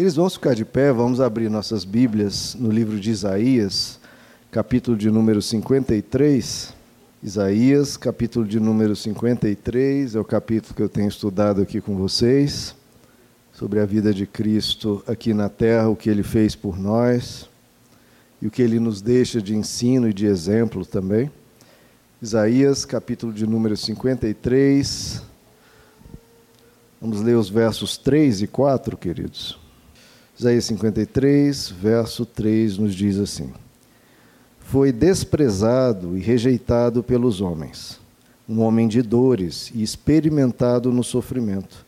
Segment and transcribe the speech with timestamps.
[0.00, 4.00] Queridos, vamos ficar de pé, vamos abrir nossas Bíblias no livro de Isaías,
[4.50, 6.72] capítulo de número 53.
[7.22, 12.74] Isaías, capítulo de número 53, é o capítulo que eu tenho estudado aqui com vocês,
[13.52, 17.46] sobre a vida de Cristo aqui na terra, o que ele fez por nós
[18.40, 21.30] e o que ele nos deixa de ensino e de exemplo também.
[22.22, 25.22] Isaías, capítulo de número 53.
[26.98, 29.59] Vamos ler os versos 3 e 4, queridos.
[30.40, 33.52] Isaías 53, verso 3 nos diz assim:
[34.58, 38.00] Foi desprezado e rejeitado pelos homens,
[38.48, 41.84] um homem de dores e experimentado no sofrimento.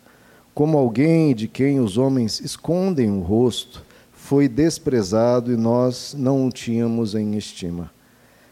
[0.53, 6.51] Como alguém de quem os homens escondem o rosto, foi desprezado e nós não o
[6.51, 7.91] tínhamos em estima.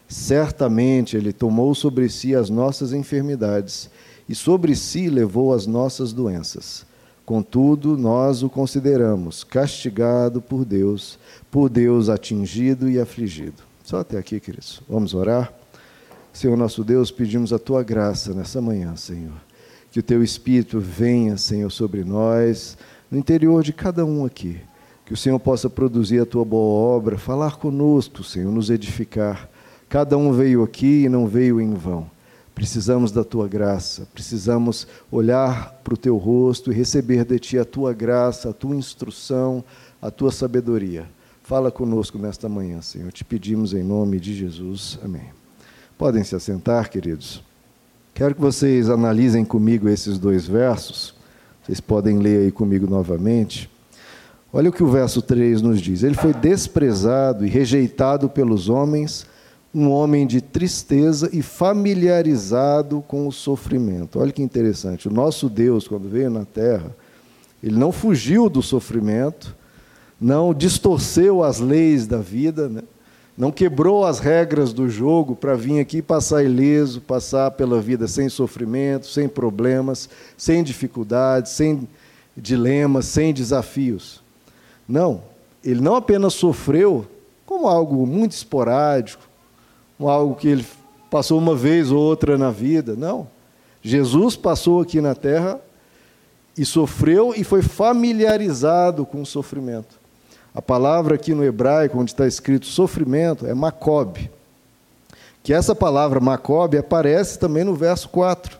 [0.07, 3.87] Certamente ele tomou sobre si as nossas enfermidades
[4.27, 6.89] e sobre si levou as nossas doenças.
[7.25, 13.63] Contudo, nós o consideramos castigado por Deus, por Deus atingido e afligido.
[13.83, 14.81] Só até aqui, queridos.
[14.89, 15.53] Vamos orar?
[16.33, 19.33] Senhor nosso Deus, pedimos a tua graça nessa manhã, Senhor.
[19.91, 22.77] Que o teu Espírito venha, Senhor, sobre nós,
[23.09, 24.59] no interior de cada um aqui.
[25.05, 29.49] Que o Senhor possa produzir a tua boa obra, falar conosco, Senhor, nos edificar.
[29.89, 32.09] Cada um veio aqui e não veio em vão.
[32.61, 37.65] Precisamos da tua graça, precisamos olhar para o teu rosto e receber de ti a
[37.65, 39.63] tua graça, a tua instrução,
[39.99, 41.09] a tua sabedoria.
[41.41, 43.11] Fala conosco nesta manhã, Senhor.
[43.11, 44.99] Te pedimos em nome de Jesus.
[45.03, 45.23] Amém.
[45.97, 47.43] Podem se assentar, queridos.
[48.13, 51.15] Quero que vocês analisem comigo esses dois versos.
[51.63, 53.71] Vocês podem ler aí comigo novamente.
[54.53, 56.03] Olha o que o verso 3 nos diz.
[56.03, 59.25] Ele foi desprezado e rejeitado pelos homens
[59.73, 64.19] um homem de tristeza e familiarizado com o sofrimento.
[64.19, 65.07] Olha que interessante.
[65.07, 66.93] O nosso Deus, quando veio na terra,
[67.63, 69.55] ele não fugiu do sofrimento,
[70.19, 72.81] não distorceu as leis da vida, né?
[73.37, 78.27] não quebrou as regras do jogo para vir aqui passar ileso, passar pela vida sem
[78.29, 81.87] sofrimento, sem problemas, sem dificuldades, sem
[82.35, 84.21] dilemas, sem desafios.
[84.87, 85.23] Não,
[85.63, 87.07] ele não apenas sofreu
[87.45, 89.30] como algo muito esporádico,
[90.07, 90.65] algo que ele
[91.09, 92.95] passou uma vez ou outra na vida.
[92.95, 93.27] Não.
[93.81, 95.59] Jesus passou aqui na terra
[96.57, 99.99] e sofreu e foi familiarizado com o sofrimento.
[100.53, 104.29] A palavra aqui no hebraico, onde está escrito sofrimento, é macob.
[105.41, 108.59] Que essa palavra macob aparece também no verso 4,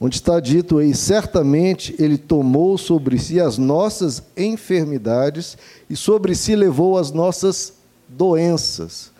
[0.00, 5.58] onde está dito aí: certamente ele tomou sobre si as nossas enfermidades
[5.90, 7.74] e sobre si levou as nossas
[8.08, 9.15] doenças.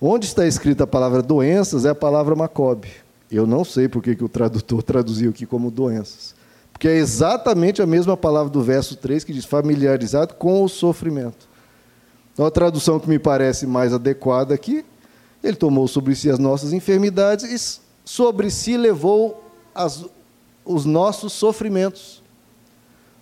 [0.00, 2.88] Onde está escrita a palavra doenças é a palavra macobe.
[3.30, 6.34] Eu não sei por que o tradutor traduziu aqui como doenças.
[6.72, 11.48] Porque é exatamente a mesma palavra do verso 3 que diz familiarizado com o sofrimento.
[12.32, 14.84] Então a tradução que me parece mais adequada aqui,
[15.42, 19.42] ele tomou sobre si as nossas enfermidades e sobre si levou
[19.74, 20.04] as,
[20.64, 22.22] os nossos sofrimentos.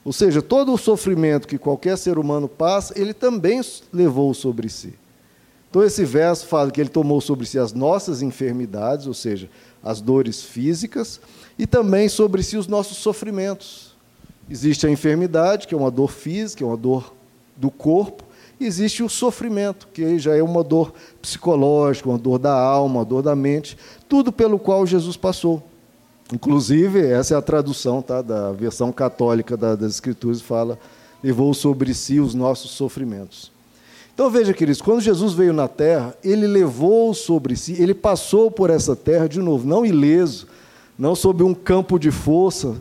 [0.05, 4.95] Ou seja, todo o sofrimento que qualquer ser humano passa, ele também levou sobre si.
[5.69, 9.49] Então, esse verso fala que ele tomou sobre si as nossas enfermidades, ou seja,
[9.83, 11.21] as dores físicas,
[11.59, 13.95] e também sobre si os nossos sofrimentos.
[14.49, 17.13] Existe a enfermidade, que é uma dor física, é uma dor
[17.57, 18.25] do corpo,
[18.59, 23.05] e existe o sofrimento, que já é uma dor psicológica, uma dor da alma, uma
[23.05, 23.77] dor da mente,
[24.09, 25.63] tudo pelo qual Jesus passou.
[26.33, 30.79] Inclusive, essa é a tradução tá, da versão católica das Escrituras, fala,
[31.23, 33.53] levou sobre si os nossos sofrimentos.
[34.17, 38.71] Então veja, queridos, quando Jesus veio na terra, ele levou sobre si, ele passou por
[38.71, 40.47] essa terra de novo, não ileso,
[40.99, 42.81] não sob um campo de força,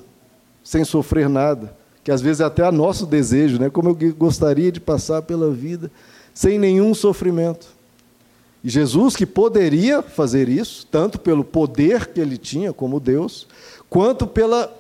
[0.64, 1.76] sem sofrer nada,
[2.06, 3.70] que às vezes é até a nosso desejo, né?
[3.70, 5.92] como eu gostaria de passar pela vida
[6.34, 7.68] sem nenhum sofrimento.
[8.64, 13.46] E Jesus, que poderia fazer isso, tanto pelo poder que ele tinha como Deus,
[13.90, 14.74] quanto pela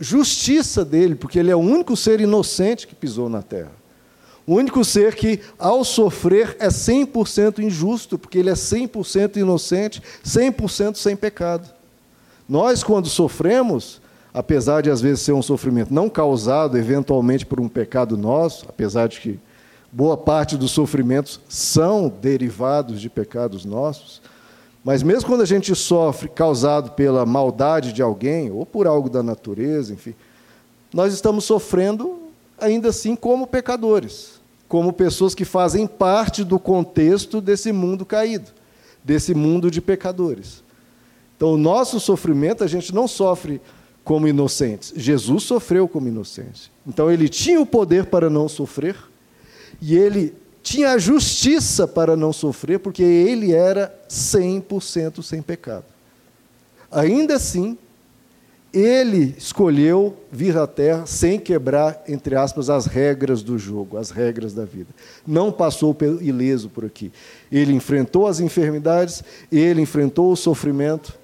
[0.00, 3.85] justiça dele, porque ele é o único ser inocente que pisou na terra.
[4.46, 10.94] O único ser que, ao sofrer, é 100% injusto, porque ele é 100% inocente, 100%
[10.94, 11.68] sem pecado.
[12.48, 14.00] Nós, quando sofremos,
[14.32, 19.08] apesar de às vezes ser um sofrimento não causado eventualmente por um pecado nosso, apesar
[19.08, 19.40] de que
[19.90, 24.22] boa parte dos sofrimentos são derivados de pecados nossos,
[24.84, 29.24] mas mesmo quando a gente sofre causado pela maldade de alguém ou por algo da
[29.24, 30.14] natureza, enfim,
[30.94, 32.20] nós estamos sofrendo
[32.60, 34.35] ainda assim como pecadores
[34.68, 38.50] como pessoas que fazem parte do contexto desse mundo caído,
[39.04, 40.64] desse mundo de pecadores.
[41.36, 43.60] Então, o nosso sofrimento, a gente não sofre
[44.06, 44.92] como inocentes.
[44.94, 46.70] Jesus sofreu como inocente.
[46.86, 48.96] Então ele tinha o poder para não sofrer
[49.82, 50.32] e ele
[50.62, 55.86] tinha a justiça para não sofrer, porque ele era 100% sem pecado.
[56.88, 57.76] Ainda assim,
[58.72, 64.52] ele escolheu vir à Terra sem quebrar, entre aspas, as regras do jogo, as regras
[64.52, 64.90] da vida.
[65.26, 67.10] Não passou ileso por aqui.
[67.50, 71.18] Ele enfrentou as enfermidades, ele enfrentou o sofrimento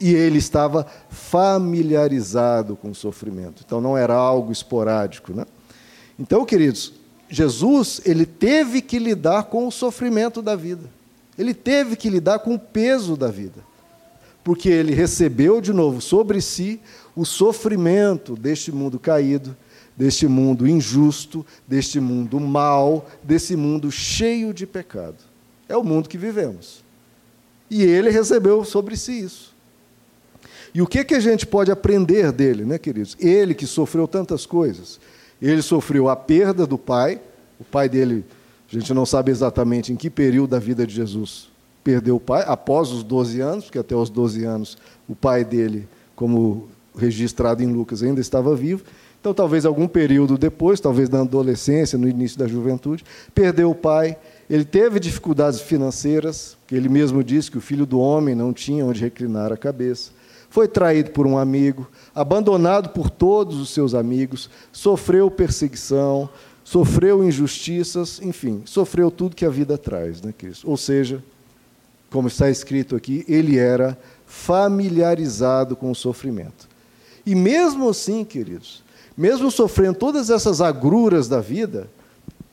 [0.00, 3.62] e ele estava familiarizado com o sofrimento.
[3.64, 5.44] Então não era algo esporádico, né?
[6.18, 6.92] Então, queridos,
[7.30, 10.90] Jesus, ele teve que lidar com o sofrimento da vida.
[11.38, 13.67] Ele teve que lidar com o peso da vida.
[14.48, 16.80] Porque ele recebeu de novo sobre si
[17.14, 19.54] o sofrimento deste mundo caído,
[19.94, 25.18] deste mundo injusto, deste mundo mau, desse mundo cheio de pecado.
[25.68, 26.82] É o mundo que vivemos.
[27.68, 29.54] E ele recebeu sobre si isso.
[30.72, 33.18] E o que, que a gente pode aprender dele, né, queridos?
[33.20, 34.98] Ele que sofreu tantas coisas.
[35.42, 37.20] Ele sofreu a perda do pai,
[37.60, 38.24] o pai dele,
[38.66, 41.50] a gente não sabe exatamente em que período da vida de Jesus
[41.82, 44.78] perdeu o pai, após os 12 anos, porque até os 12 anos
[45.08, 48.82] o pai dele, como registrado em Lucas, ainda estava vivo.
[49.20, 53.04] Então, talvez algum período depois, talvez na adolescência, no início da juventude,
[53.34, 54.16] perdeu o pai.
[54.48, 58.84] Ele teve dificuldades financeiras, que ele mesmo disse que o filho do homem não tinha
[58.84, 60.18] onde reclinar a cabeça
[60.50, 66.28] foi traído por um amigo, abandonado por todos os seus amigos, sofreu perseguição,
[66.64, 70.68] sofreu injustiças, enfim, sofreu tudo que a vida traz, né, Cristo?
[70.68, 71.22] Ou seja,
[72.10, 76.68] como está escrito aqui, ele era familiarizado com o sofrimento.
[77.24, 78.82] E mesmo assim, queridos,
[79.16, 81.88] mesmo sofrendo todas essas agruras da vida,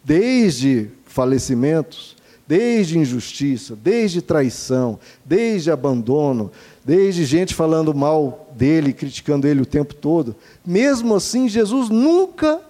[0.03, 2.15] desde falecimentos,
[2.47, 6.51] desde injustiça, desde traição, desde abandono,
[6.83, 10.35] desde gente falando mal dele, criticando ele o tempo todo.
[10.65, 12.61] Mesmo assim, Jesus nunca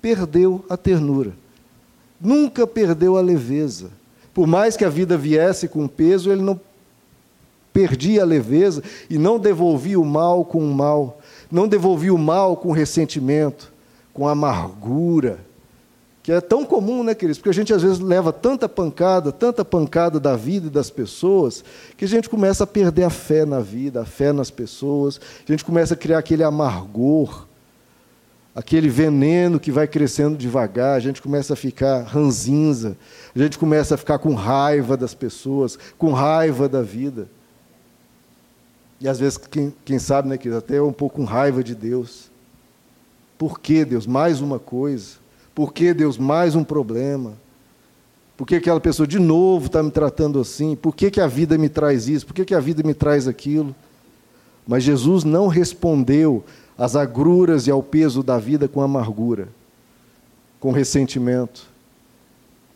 [0.00, 1.32] perdeu a ternura,
[2.20, 3.90] nunca perdeu a leveza.
[4.34, 6.60] Por mais que a vida viesse com peso, ele não
[7.72, 11.20] perdia a leveza e não devolvia o mal com o mal,
[11.50, 13.72] não devolvia o mal com ressentimento,
[14.12, 15.38] com amargura
[16.22, 17.38] que é tão comum, né, queridos?
[17.38, 21.64] Porque a gente às vezes leva tanta pancada, tanta pancada da vida e das pessoas,
[21.96, 25.50] que a gente começa a perder a fé na vida, a fé nas pessoas, a
[25.50, 27.48] gente começa a criar aquele amargor,
[28.54, 32.96] aquele veneno que vai crescendo devagar, a gente começa a ficar ranzinza,
[33.34, 37.28] a gente começa a ficar com raiva das pessoas, com raiva da vida.
[39.00, 42.30] E às vezes, quem, quem sabe, né, queridos, até um pouco com raiva de Deus.
[43.36, 44.06] Por que, Deus?
[44.06, 45.16] Mais uma coisa.
[45.54, 47.32] Por que, Deus, mais um problema?
[48.36, 50.76] Por que aquela pessoa de novo está me tratando assim?
[50.76, 52.26] Por que, que a vida me traz isso?
[52.26, 53.74] Por que, que a vida me traz aquilo?
[54.66, 56.44] Mas Jesus não respondeu
[56.76, 59.48] às agruras e ao peso da vida com amargura,
[60.60, 61.68] com ressentimento,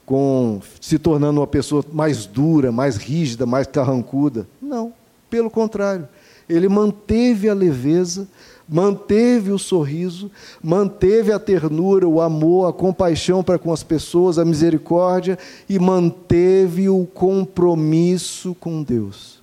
[0.04, 4.46] com se tornando uma pessoa mais dura, mais rígida, mais carrancuda.
[4.60, 4.92] Não,
[5.28, 6.08] pelo contrário.
[6.48, 8.28] Ele manteve a leveza,
[8.68, 10.30] manteve o sorriso,
[10.62, 15.38] manteve a ternura, o amor, a compaixão para com as pessoas, a misericórdia
[15.68, 19.35] e manteve o compromisso com Deus.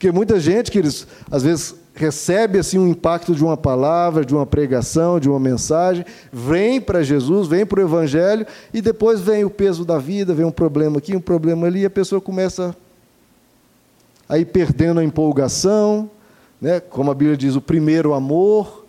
[0.00, 4.34] Porque muita gente, que eles às vezes recebe assim um impacto de uma palavra, de
[4.34, 9.44] uma pregação, de uma mensagem, vem para Jesus, vem para o Evangelho e depois vem
[9.44, 12.74] o peso da vida, vem um problema aqui, um problema ali, e a pessoa começa
[14.26, 16.10] a ir perdendo a empolgação,
[16.58, 16.80] né?
[16.80, 18.86] como a Bíblia diz, o primeiro amor.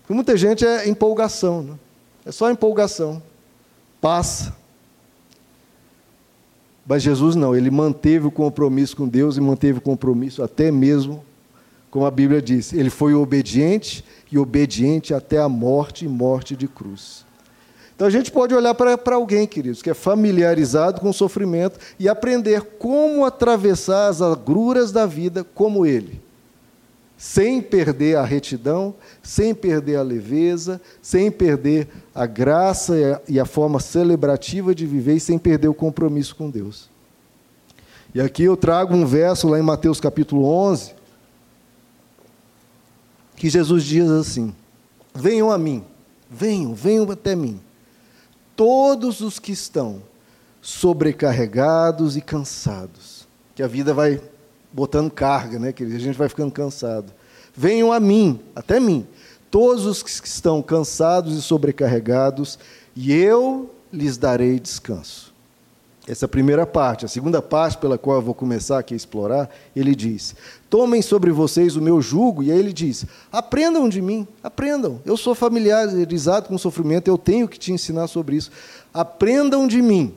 [0.00, 1.74] Porque muita gente é empolgação, né?
[2.24, 3.22] é só empolgação,
[4.00, 4.56] passa.
[6.86, 11.24] Mas Jesus não, ele manteve o compromisso com Deus e manteve o compromisso até mesmo,
[11.90, 16.68] como a Bíblia diz, ele foi obediente e obediente até a morte e morte de
[16.68, 17.24] cruz.
[17.94, 22.08] Então a gente pode olhar para alguém, queridos, que é familiarizado com o sofrimento e
[22.08, 26.25] aprender como atravessar as agruras da vida como ele
[27.16, 33.80] sem perder a retidão, sem perder a leveza, sem perder a graça e a forma
[33.80, 36.90] celebrativa de viver e sem perder o compromisso com Deus.
[38.14, 40.94] E aqui eu trago um verso lá em Mateus capítulo 11,
[43.36, 44.54] que Jesus diz assim:
[45.14, 45.84] Venham a mim,
[46.30, 47.60] venham, venham até mim,
[48.54, 50.02] todos os que estão
[50.60, 54.20] sobrecarregados e cansados, que a vida vai
[54.72, 55.96] botando carga, né, querido?
[55.96, 57.12] A gente vai ficando cansado.
[57.54, 59.06] Venham a mim, até mim,
[59.50, 62.58] todos os que estão cansados e sobrecarregados,
[62.94, 65.34] e eu lhes darei descanso.
[66.08, 67.04] essa primeira parte.
[67.04, 70.36] A segunda parte, pela qual eu vou começar aqui a explorar, ele diz:
[70.70, 75.00] Tomem sobre vocês o meu jugo, e aí ele diz: Aprendam de mim, aprendam.
[75.04, 78.50] Eu sou familiarizado com o sofrimento, eu tenho que te ensinar sobre isso.
[78.94, 80.14] Aprendam de mim.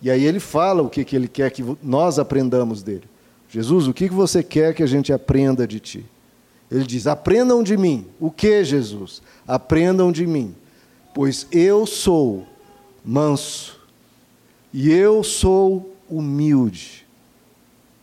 [0.00, 3.04] E aí ele fala o que, que ele quer que nós aprendamos dele.
[3.56, 6.04] Jesus, o que, que você quer que a gente aprenda de ti?
[6.70, 8.04] Ele diz: Aprendam de mim.
[8.20, 9.22] O que, Jesus?
[9.48, 10.54] Aprendam de mim,
[11.14, 12.46] pois eu sou
[13.02, 13.80] manso
[14.74, 17.06] e eu sou humilde.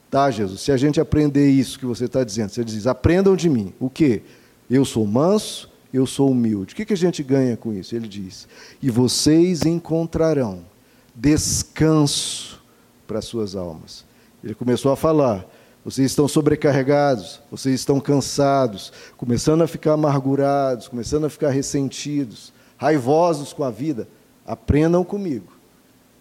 [0.09, 0.59] Tá, Jesus?
[0.59, 3.71] Se a gente aprender isso que você está dizendo, você diz: aprendam de mim.
[3.79, 4.23] O quê?
[4.67, 6.73] Eu sou manso, eu sou humilde.
[6.73, 7.95] O que, que a gente ganha com isso?
[7.95, 8.47] Ele diz:
[8.81, 10.65] e vocês encontrarão
[11.13, 12.59] descanso
[13.05, 14.03] para suas almas.
[14.43, 15.45] Ele começou a falar:
[15.85, 23.53] vocês estão sobrecarregados, vocês estão cansados, começando a ficar amargurados, começando a ficar ressentidos, raivosos
[23.53, 24.07] com a vida.
[24.45, 25.53] Aprendam comigo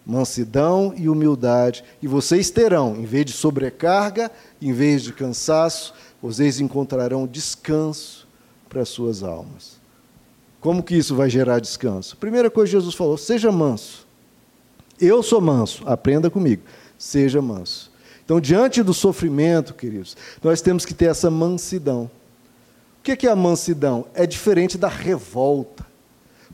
[0.05, 6.59] mansidão e humildade, e vocês terão, em vez de sobrecarga, em vez de cansaço, vocês
[6.59, 8.27] encontrarão descanso
[8.69, 9.81] para as suas almas.
[10.59, 12.17] Como que isso vai gerar descanso?
[12.17, 14.07] Primeira coisa que Jesus falou: seja manso.
[14.99, 16.63] Eu sou manso, aprenda comigo.
[16.97, 17.91] Seja manso.
[18.25, 22.09] Então, diante do sofrimento, queridos, nós temos que ter essa mansidão.
[22.99, 24.05] O que é a mansidão?
[24.13, 25.85] É diferente da revolta.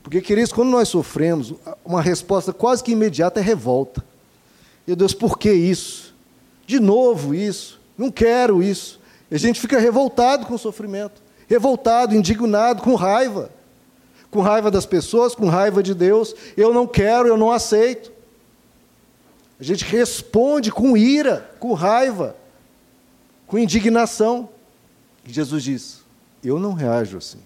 [0.02, 4.04] Porque, queridos, quando nós sofremos, uma resposta quase que imediata é revolta.
[4.86, 6.14] Meu Deus, por que isso?
[6.66, 7.78] De novo isso?
[7.96, 8.98] Não quero isso.
[9.30, 13.50] E a gente fica revoltado com o sofrimento, revoltado, indignado, com raiva.
[14.30, 16.34] Com raiva das pessoas, com raiva de Deus.
[16.56, 18.10] Eu não quero, eu não aceito.
[19.60, 22.34] A gente responde com ira, com raiva,
[23.46, 24.48] com indignação.
[25.26, 26.00] E Jesus diz:
[26.42, 27.40] Eu não reajo assim.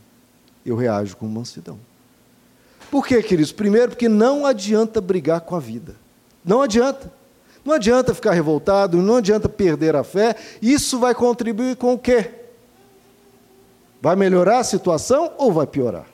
[0.65, 1.79] Eu reajo com mansidão.
[2.89, 3.51] Por quê, queridos?
[3.51, 5.97] Primeiro, porque não adianta brigar com a vida.
[6.45, 7.13] Não adianta.
[7.65, 10.37] Não adianta ficar revoltado, não adianta perder a fé.
[10.63, 12.31] Isso vai contribuir com o quê?
[14.01, 16.07] Vai melhorar a situação ou vai piorar?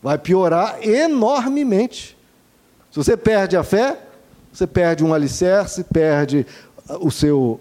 [0.00, 2.16] Vai piorar enormemente.
[2.90, 3.98] Se você perde a fé,
[4.54, 6.46] você perde um alicerce, perde
[7.00, 7.60] o seu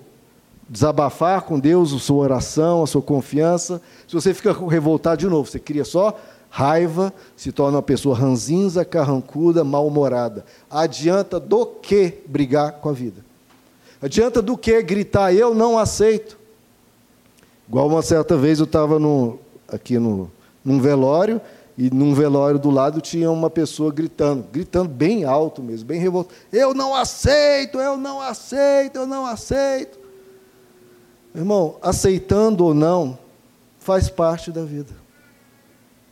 [0.69, 3.81] desabafar com Deus, a sua oração, a sua confiança.
[4.07, 6.17] Se você fica revoltado de novo, você cria só
[6.55, 10.45] Raiva se torna uma pessoa ranzinza, carrancuda, mal-humorada.
[10.69, 13.25] Adianta do que brigar com a vida?
[13.99, 16.37] Adianta do que gritar, eu não aceito?
[17.67, 18.99] Igual uma certa vez eu estava
[19.67, 20.29] aqui no,
[20.63, 21.41] num velório,
[21.77, 26.35] e num velório do lado tinha uma pessoa gritando, gritando bem alto mesmo, bem revoltado.
[26.51, 29.97] Eu não aceito, eu não aceito, eu não aceito.
[31.33, 33.17] Irmão, aceitando ou não,
[33.79, 34.93] faz parte da vida.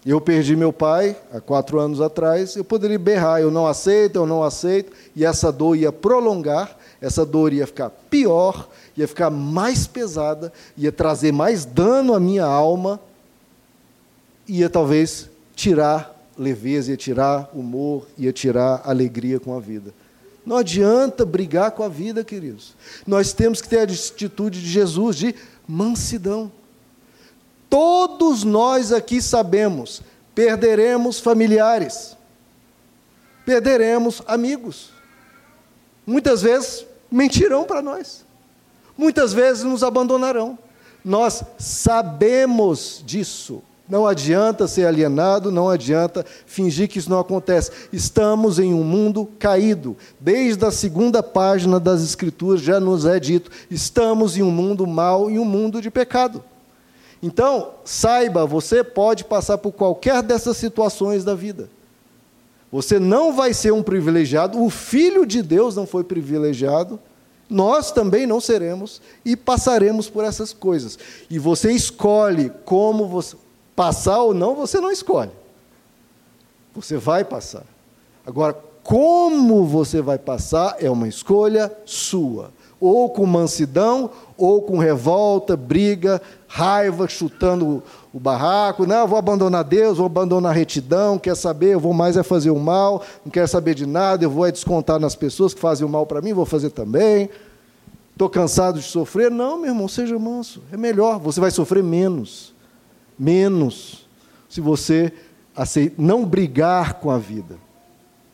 [0.03, 4.25] Eu perdi meu pai há quatro anos atrás, eu poderia berrar, eu não aceito, eu
[4.25, 9.85] não aceito, e essa dor ia prolongar, essa dor ia ficar pior, ia ficar mais
[9.85, 12.99] pesada, ia trazer mais dano à minha alma,
[14.47, 15.29] ia talvez
[15.61, 19.93] tirar leveza, ia tirar humor, ia tirar alegria com a vida.
[20.43, 22.73] Não adianta brigar com a vida, queridos.
[23.05, 25.35] Nós temos que ter a atitude de Jesus, de
[25.67, 26.51] mansidão.
[27.69, 30.01] Todos nós aqui sabemos,
[30.33, 32.17] perderemos familiares,
[33.45, 34.89] perderemos amigos.
[36.07, 38.25] Muitas vezes mentirão para nós,
[38.97, 40.57] muitas vezes nos abandonarão.
[41.05, 43.63] Nós sabemos disso.
[43.91, 47.71] Não adianta ser alienado, não adianta fingir que isso não acontece.
[47.91, 49.97] Estamos em um mundo caído.
[50.17, 55.29] Desde a segunda página das Escrituras já nos é dito: estamos em um mundo mau,
[55.29, 56.41] em um mundo de pecado.
[57.21, 61.69] Então, saiba, você pode passar por qualquer dessas situações da vida.
[62.71, 66.97] Você não vai ser um privilegiado, o Filho de Deus não foi privilegiado,
[67.49, 70.97] nós também não seremos e passaremos por essas coisas.
[71.29, 73.35] E você escolhe como você
[73.75, 75.31] passar ou não, você não escolhe.
[76.73, 77.63] Você vai passar.
[78.25, 82.51] Agora, como você vai passar é uma escolha sua
[82.81, 88.87] ou com mansidão, ou com revolta, briga, raiva, chutando o barraco.
[88.87, 92.49] Não, vou abandonar Deus, vou abandonar a retidão, quer saber, eu vou mais é fazer
[92.49, 95.85] o mal, não quero saber de nada, eu vou é descontar nas pessoas que fazem
[95.85, 97.29] o mal para mim, vou fazer também.
[98.13, 99.29] Estou cansado de sofrer.
[99.29, 100.61] Não, meu irmão, seja manso.
[100.71, 102.51] É melhor, você vai sofrer menos.
[103.23, 104.07] Menos.
[104.49, 105.13] Se você
[105.95, 107.55] não brigar com a vida.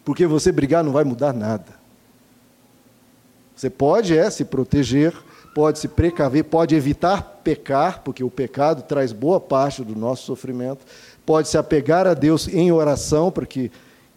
[0.06, 1.75] Porque você brigar não vai mudar nada.
[3.53, 5.13] Você pode é se proteger,
[5.53, 10.86] pode se precaver, pode evitar pecar, porque o pecado traz boa parte do nosso sofrimento,
[11.25, 13.70] pode se apegar a Deus em oração, para que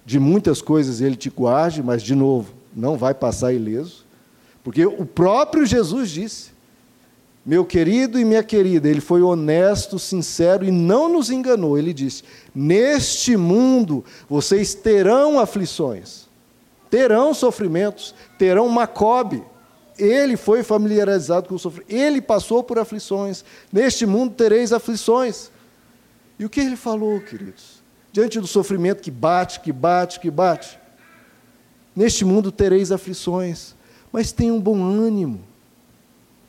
[0.05, 4.05] de muitas coisas ele te guarde, mas de novo, não vai passar ileso,
[4.63, 6.51] porque o próprio Jesus disse:
[7.45, 11.79] meu querido e minha querida, ele foi honesto, sincero e não nos enganou.
[11.79, 12.23] Ele disse:
[12.55, 16.29] Neste mundo vocês terão aflições,
[16.91, 19.43] terão sofrimentos, terão macobe.
[19.99, 23.45] Ele foi familiarizado com o sofrimento, ele passou por aflições.
[23.73, 25.51] Neste mundo tereis aflições.
[26.39, 27.83] E o que ele falou, queridos?
[28.13, 30.79] Diante do sofrimento que bate, que bate, que bate.
[31.95, 33.75] Neste mundo tereis aflições,
[34.11, 35.50] mas tenham bom ânimo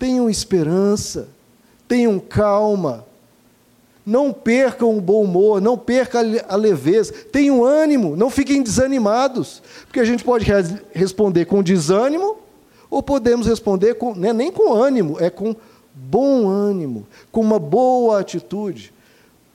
[0.01, 1.29] Tenham esperança,
[1.88, 3.05] tenham calma,
[4.03, 10.00] não percam o bom humor, não percam a leveza, tenham ânimo, não fiquem desanimados, porque
[10.00, 10.43] a gente pode
[10.91, 12.38] responder com desânimo,
[12.89, 15.55] ou podemos responder com, né, nem com ânimo, é com
[15.93, 18.91] bom ânimo, com uma boa atitude.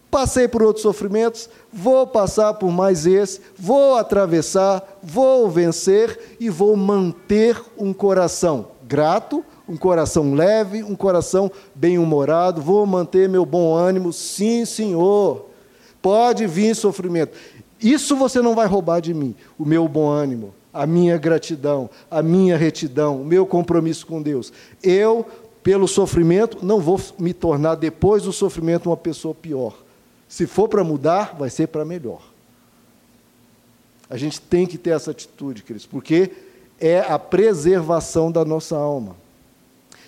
[0.08, 6.76] Passei por outros sofrimentos, vou passar por mais esse, vou atravessar, vou vencer e vou
[6.76, 14.12] manter um coração grato, um coração leve, um coração bem-humorado, vou manter meu bom ânimo,
[14.12, 15.46] sim, Senhor.
[16.00, 17.36] Pode vir sofrimento.
[17.80, 22.22] Isso você não vai roubar de mim, o meu bom ânimo, a minha gratidão, a
[22.22, 24.52] minha retidão, o meu compromisso com Deus.
[24.82, 25.26] Eu,
[25.62, 29.76] pelo sofrimento, não vou me tornar, depois do sofrimento, uma pessoa pior.
[30.28, 32.22] Se for para mudar, vai ser para melhor.
[34.08, 36.30] A gente tem que ter essa atitude, queridos, porque
[36.80, 39.16] é a preservação da nossa alma.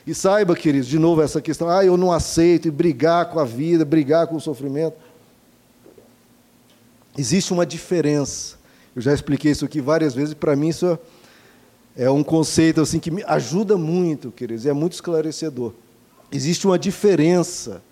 [0.08, 3.44] E saiba, queridos, de novo essa questão, ah, eu não aceito, e brigar com a
[3.44, 4.96] vida, brigar com o sofrimento.
[7.18, 8.56] Existe uma diferença.
[8.96, 10.98] Eu já expliquei isso aqui várias vezes, e para mim isso
[11.94, 15.74] é um conceito assim que me ajuda muito, queridos, e é muito esclarecedor.
[16.32, 17.82] Existe uma diferença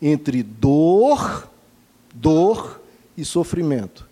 [0.00, 1.48] entre dor,
[2.12, 2.80] dor
[3.16, 4.08] e sofrimento.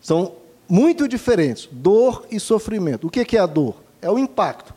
[0.00, 0.32] São
[0.66, 3.06] muito diferentes, dor e sofrimento.
[3.06, 3.76] O que é a dor?
[4.00, 4.73] É o impacto.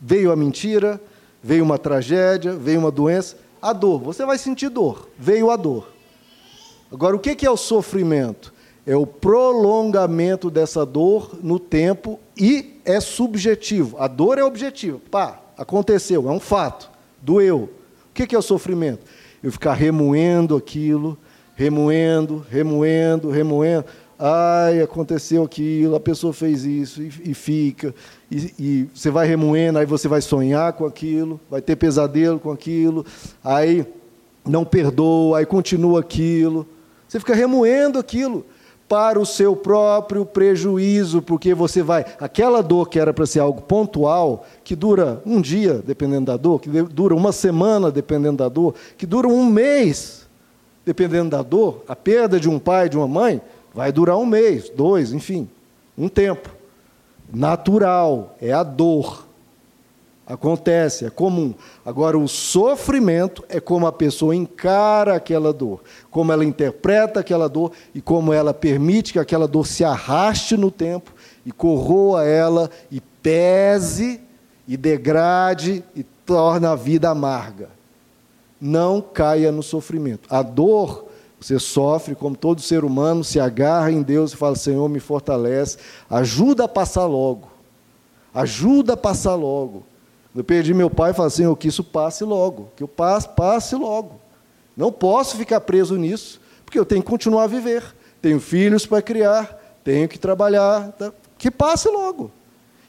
[0.00, 1.00] Veio a mentira,
[1.42, 4.00] veio uma tragédia, veio uma doença, a dor.
[4.00, 5.88] Você vai sentir dor, veio a dor.
[6.92, 8.54] Agora, o que é o sofrimento?
[8.86, 13.96] É o prolongamento dessa dor no tempo e é subjetivo.
[13.98, 15.00] A dor é objetiva.
[15.10, 16.88] Pá, aconteceu, é um fato,
[17.20, 17.68] doeu.
[18.10, 19.04] O que é o sofrimento?
[19.42, 21.18] Eu ficar remoendo aquilo,
[21.56, 23.86] remoendo, remoendo, remoendo
[24.18, 27.94] Ai, aconteceu aquilo, a pessoa fez isso e, e fica.
[28.30, 32.50] E, e, você vai remoendo, aí você vai sonhar com aquilo, vai ter pesadelo com
[32.50, 33.04] aquilo,
[33.44, 33.86] aí
[34.46, 36.66] não perdoa, aí continua aquilo.
[37.06, 38.46] Você fica remoendo aquilo
[38.88, 42.06] para o seu próprio prejuízo, porque você vai.
[42.18, 46.58] Aquela dor que era para ser algo pontual, que dura um dia, dependendo da dor,
[46.60, 50.26] que dura uma semana, dependendo da dor, que dura um mês,
[50.86, 53.42] dependendo da dor, a perda de um pai, de uma mãe
[53.76, 55.46] Vai durar um mês, dois, enfim,
[55.98, 56.48] um tempo.
[57.30, 59.26] Natural, é a dor.
[60.26, 61.52] Acontece, é comum.
[61.84, 67.70] Agora, o sofrimento é como a pessoa encara aquela dor, como ela interpreta aquela dor
[67.94, 71.12] e como ela permite que aquela dor se arraste no tempo
[71.44, 74.22] e corroa ela e pese
[74.66, 77.68] e degrade e torna a vida amarga.
[78.58, 80.26] Não caia no sofrimento.
[80.30, 81.05] A dor
[81.46, 85.78] você sofre, como todo ser humano, se agarra em Deus e fala: Senhor, me fortalece,
[86.10, 87.48] ajuda a passar logo.
[88.34, 89.84] Ajuda a passar logo.
[90.34, 93.76] Eu perdi meu pai e falei: Senhor, que isso passe logo, que eu passe, passe
[93.76, 94.20] logo.
[94.76, 97.94] Não posso ficar preso nisso, porque eu tenho que continuar a viver.
[98.20, 100.90] Tenho filhos para criar, tenho que trabalhar.
[100.98, 101.12] Tá?
[101.38, 102.32] Que passe logo.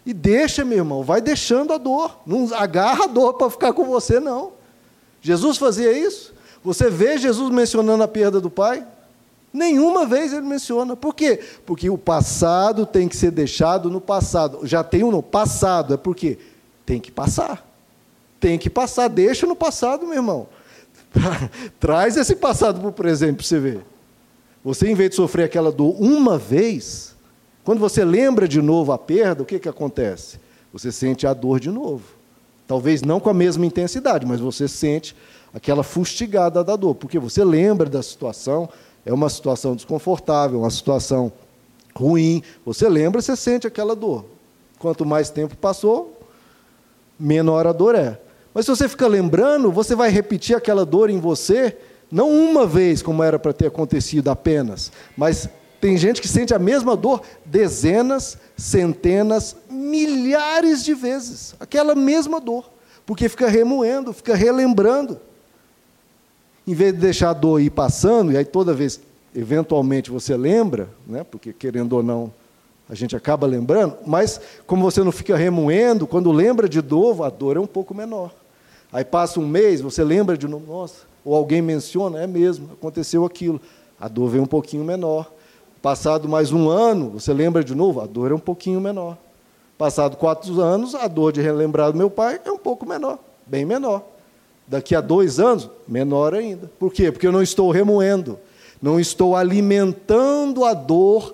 [0.03, 2.21] E deixa, meu irmão, vai deixando a dor.
[2.25, 4.53] Não agarra a dor para ficar com você, não.
[5.21, 6.33] Jesus fazia isso.
[6.63, 8.85] Você vê Jesus mencionando a perda do pai?
[9.53, 10.95] Nenhuma vez ele menciona.
[10.95, 11.39] Por quê?
[11.65, 14.59] Porque o passado tem que ser deixado no passado.
[14.63, 16.37] Já tem um no passado, é porque
[16.85, 17.65] tem que passar.
[18.39, 20.47] Tem que passar, deixa no passado, meu irmão.
[21.79, 23.85] Traz esse passado para o presente para você ver.
[24.63, 27.15] Você, em vez de sofrer aquela dor uma vez,
[27.63, 30.39] quando você lembra de novo a perda, o que, que acontece?
[30.73, 32.03] Você sente a dor de novo.
[32.67, 35.15] Talvez não com a mesma intensidade, mas você sente
[35.53, 38.69] aquela fustigada da dor, porque você lembra da situação,
[39.05, 41.31] é uma situação desconfortável, uma situação
[41.95, 44.25] ruim, você lembra, você sente aquela dor.
[44.77, 46.19] Quanto mais tempo passou,
[47.19, 48.19] menor a dor é.
[48.53, 51.77] Mas se você fica lembrando, você vai repetir aquela dor em você,
[52.11, 56.59] não uma vez, como era para ter acontecido apenas, mas tem gente que sente a
[56.59, 61.55] mesma dor dezenas, centenas, milhares de vezes.
[61.59, 62.69] Aquela mesma dor.
[63.05, 65.19] Porque fica remoendo, fica relembrando
[66.67, 68.99] em vez de deixar a dor ir passando, e aí toda vez,
[69.33, 72.31] eventualmente, você lembra, né, porque querendo ou não,
[72.89, 77.29] a gente acaba lembrando, mas como você não fica remoendo, quando lembra de novo, a
[77.29, 78.31] dor é um pouco menor.
[78.91, 83.25] Aí passa um mês, você lembra de novo, nossa, ou alguém menciona, é mesmo, aconteceu
[83.25, 83.59] aquilo.
[83.99, 85.31] A dor vem um pouquinho menor.
[85.81, 89.17] Passado mais um ano, você lembra de novo, a dor é um pouquinho menor.
[89.77, 93.65] Passado quatro anos, a dor de relembrar do meu pai é um pouco menor, bem
[93.65, 94.03] menor.
[94.67, 96.69] Daqui a dois anos, menor ainda.
[96.77, 97.11] Por quê?
[97.11, 98.37] Porque eu não estou remoendo,
[98.81, 101.33] não estou alimentando a dor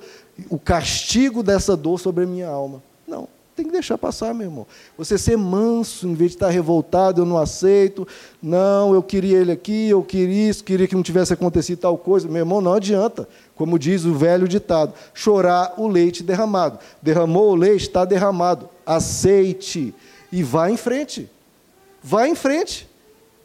[0.49, 2.81] o castigo dessa dor sobre a minha alma.
[3.07, 4.67] Não, tem que deixar passar, meu irmão.
[4.97, 8.07] Você ser manso, em vez de estar revoltado, eu não aceito,
[8.41, 12.27] não, eu queria ele aqui, eu queria isso, queria que não tivesse acontecido tal coisa.
[12.27, 13.27] Meu irmão, não adianta.
[13.55, 16.79] Como diz o velho ditado, chorar o leite derramado.
[17.01, 18.69] Derramou o leite, está derramado.
[18.85, 19.93] Aceite
[20.31, 21.29] e vá em frente.
[22.01, 22.89] Vá em frente.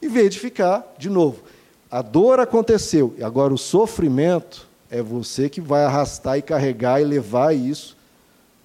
[0.01, 1.43] Em vez de ficar, de novo,
[1.91, 7.05] a dor aconteceu, e agora o sofrimento é você que vai arrastar e carregar e
[7.05, 7.97] levar isso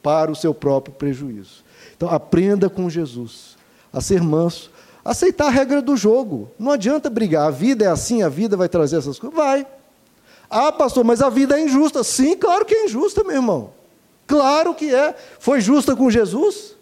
[0.02, 1.64] para o seu próprio prejuízo.
[1.96, 3.58] Então, aprenda com Jesus
[3.92, 4.72] a ser manso,
[5.04, 6.52] aceitar a regra do jogo.
[6.58, 7.48] Não adianta brigar.
[7.48, 9.38] A vida é assim, a vida vai trazer essas coisas.
[9.38, 9.66] Vai.
[10.50, 12.04] Ah, pastor, mas a vida é injusta.
[12.04, 13.72] Sim, claro que é injusta, meu irmão.
[14.28, 15.16] Claro que é.
[15.40, 16.76] Foi justa com Jesus?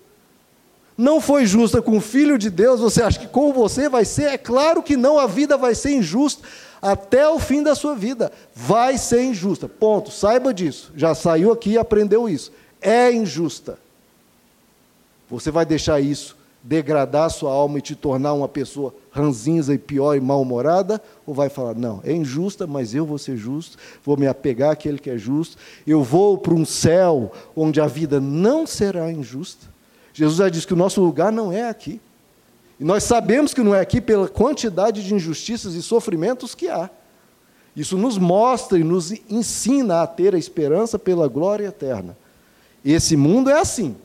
[1.02, 2.80] Não foi justa com o Filho de Deus?
[2.80, 4.26] Você acha que com você vai ser?
[4.26, 6.48] É claro que não, a vida vai ser injusta
[6.80, 8.32] até o fim da sua vida.
[8.54, 9.68] Vai ser injusta.
[9.68, 10.12] Ponto.
[10.12, 10.92] Saiba disso.
[10.96, 12.52] Já saiu aqui e aprendeu isso.
[12.80, 13.80] É injusta.
[15.28, 20.14] Você vai deixar isso degradar sua alma e te tornar uma pessoa ranzinza e pior
[20.14, 21.02] e mal-humorada?
[21.26, 25.00] Ou vai falar, não, é injusta, mas eu vou ser justo, vou me apegar àquele
[25.00, 29.71] que é justo, eu vou para um céu onde a vida não será injusta?
[30.14, 32.00] Jesus já disse que o nosso lugar não é aqui.
[32.80, 36.90] E nós sabemos que não é aqui pela quantidade de injustiças e sofrimentos que há.
[37.76, 42.18] Isso nos mostra e nos ensina a ter a esperança pela glória eterna.
[42.84, 43.96] Esse mundo é assim.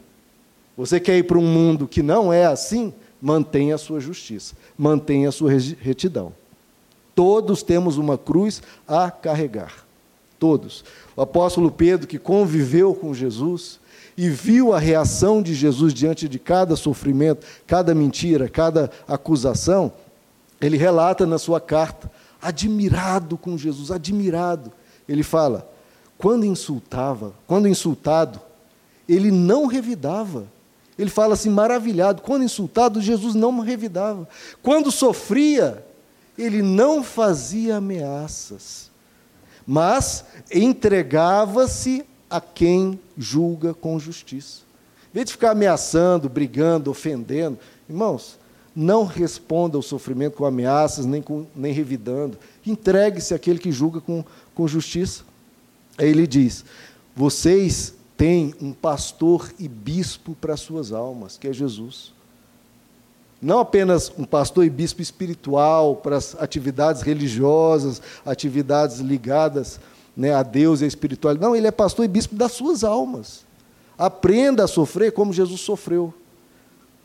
[0.77, 2.93] Você quer ir para um mundo que não é assim?
[3.21, 6.33] Mantenha a sua justiça, mantenha a sua retidão.
[7.15, 9.87] Todos temos uma cruz a carregar.
[10.39, 10.85] Todos.
[11.17, 13.81] O apóstolo Pedro, que conviveu com Jesus,
[14.17, 19.93] e viu a reação de Jesus diante de cada sofrimento, cada mentira, cada acusação,
[20.61, 24.73] ele relata na sua carta, admirado com Jesus, admirado.
[25.07, 25.71] Ele fala:
[26.17, 28.41] quando insultava, quando insultado,
[29.09, 30.47] ele não revidava.
[30.99, 34.27] Ele fala assim, maravilhado, quando insultado, Jesus não revidava.
[34.63, 35.85] Quando sofria,
[36.39, 38.91] ele não fazia ameaças,
[39.67, 44.61] mas entregava-se a quem julga com justiça.
[45.11, 47.59] Em vez de ficar ameaçando, brigando, ofendendo,
[47.89, 48.39] irmãos,
[48.75, 52.39] não responda ao sofrimento com ameaças, nem, com, nem revidando.
[52.67, 54.23] Entregue-se àquele que julga com,
[54.55, 55.25] com justiça.
[55.97, 56.65] Aí ele diz:
[57.15, 62.13] vocês têm um pastor e bispo para suas almas, que é Jesus.
[63.41, 69.79] Não apenas um pastor e bispo espiritual para as atividades religiosas, atividades ligadas
[70.17, 71.47] né, a Deus e a espiritualidade.
[71.47, 73.45] Não, ele é pastor e bispo das suas almas.
[73.99, 76.13] Aprenda a sofrer como Jesus sofreu,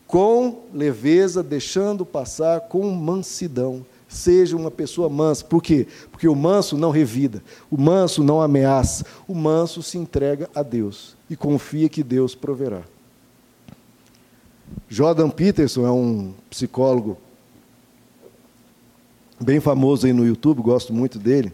[0.06, 3.84] com leveza, deixando passar, com mansidão.
[4.08, 5.42] Seja uma pessoa mansa.
[5.42, 5.86] Por quê?
[6.10, 11.16] Porque o manso não revida, o manso não ameaça, o manso se entrega a Deus
[11.30, 12.82] e confia que Deus proverá.
[14.88, 17.16] Jordan Peterson é um psicólogo
[19.40, 21.52] bem famoso aí no YouTube, gosto muito dele.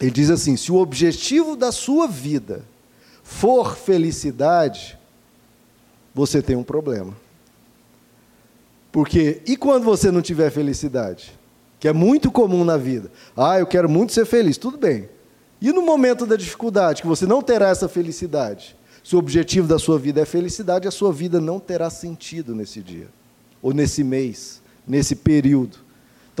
[0.00, 2.64] Ele diz assim: se o objetivo da sua vida
[3.22, 4.98] for felicidade,
[6.14, 7.14] você tem um problema.
[8.90, 11.38] Porque, e quando você não tiver felicidade?
[11.78, 13.10] Que é muito comum na vida.
[13.36, 15.08] Ah, eu quero muito ser feliz, tudo bem.
[15.60, 18.76] E no momento da dificuldade, que você não terá essa felicidade?
[19.04, 22.80] Se o objetivo da sua vida é felicidade, a sua vida não terá sentido nesse
[22.80, 23.08] dia,
[23.62, 25.78] ou nesse mês, nesse período.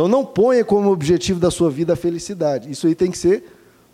[0.00, 2.70] Então não ponha como objetivo da sua vida a felicidade.
[2.70, 3.44] Isso aí tem que ser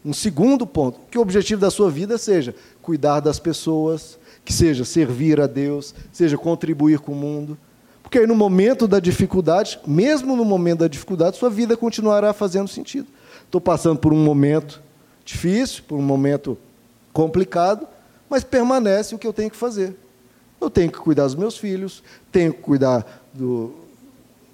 [0.05, 1.01] um segundo ponto.
[1.11, 5.93] Que o objetivo da sua vida seja cuidar das pessoas, que seja servir a Deus,
[6.13, 7.59] seja contribuir com o mundo.
[8.05, 12.69] Porque aí no momento da dificuldade, mesmo no momento da dificuldade, sua vida continuará fazendo
[12.69, 13.09] sentido.
[13.45, 14.81] Estou passando por um momento
[15.25, 16.57] difícil, por um momento
[17.13, 17.85] complicado,
[18.31, 19.97] mas permanece o que eu tenho que fazer.
[20.61, 23.75] Eu tenho que cuidar dos meus filhos, tenho que cuidar do,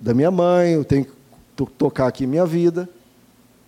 [0.00, 1.21] da minha mãe, eu tenho que
[1.54, 2.88] tocar aqui minha vida.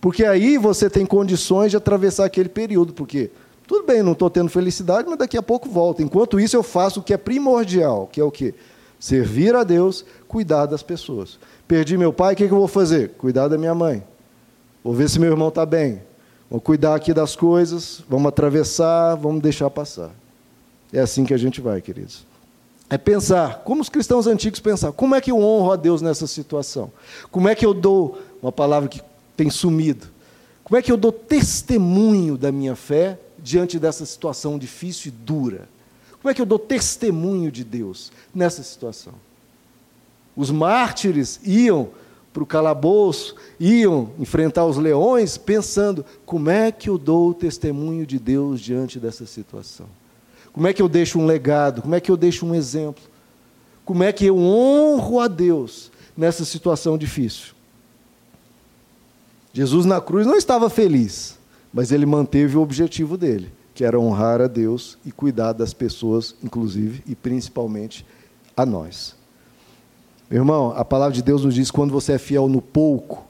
[0.01, 2.93] Porque aí você tem condições de atravessar aquele período.
[2.93, 3.31] Porque,
[3.67, 6.03] tudo bem, não estou tendo felicidade, mas daqui a pouco volta.
[6.03, 8.53] Enquanto isso, eu faço o que é primordial, que é o quê?
[8.99, 11.39] Servir a Deus, cuidar das pessoas.
[11.67, 13.11] Perdi meu pai, o que, que eu vou fazer?
[13.17, 14.03] Cuidar da minha mãe.
[14.83, 16.01] Vou ver se meu irmão está bem.
[16.49, 20.11] Vou cuidar aqui das coisas, vamos atravessar, vamos deixar passar.
[20.93, 22.25] É assim que a gente vai, queridos.
[22.89, 26.27] É pensar, como os cristãos antigos pensavam, como é que eu honro a Deus nessa
[26.27, 26.91] situação?
[27.31, 29.01] Como é que eu dou, uma palavra que
[29.35, 30.07] tem sumido,
[30.63, 35.67] como é que eu dou testemunho da minha fé diante dessa situação difícil e dura?
[36.19, 39.13] Como é que eu dou testemunho de Deus nessa situação?
[40.35, 41.89] Os mártires iam
[42.33, 48.19] para o calabouço, iam enfrentar os leões, pensando: como é que eu dou testemunho de
[48.19, 49.85] Deus diante dessa situação?
[50.55, 51.81] Como é que eu deixo um legado?
[51.81, 53.03] Como é que eu deixo um exemplo?
[53.83, 57.53] Como é que eu honro a Deus nessa situação difícil?
[59.51, 61.37] Jesus na cruz não estava feliz,
[61.73, 66.33] mas ele manteve o objetivo dele, que era honrar a Deus e cuidar das pessoas,
[66.41, 68.05] inclusive e principalmente
[68.55, 69.13] a nós.
[70.29, 73.25] Meu irmão, a palavra de Deus nos diz: quando você é fiel no pouco,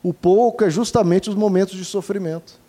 [0.00, 2.61] o pouco é justamente os momentos de sofrimento.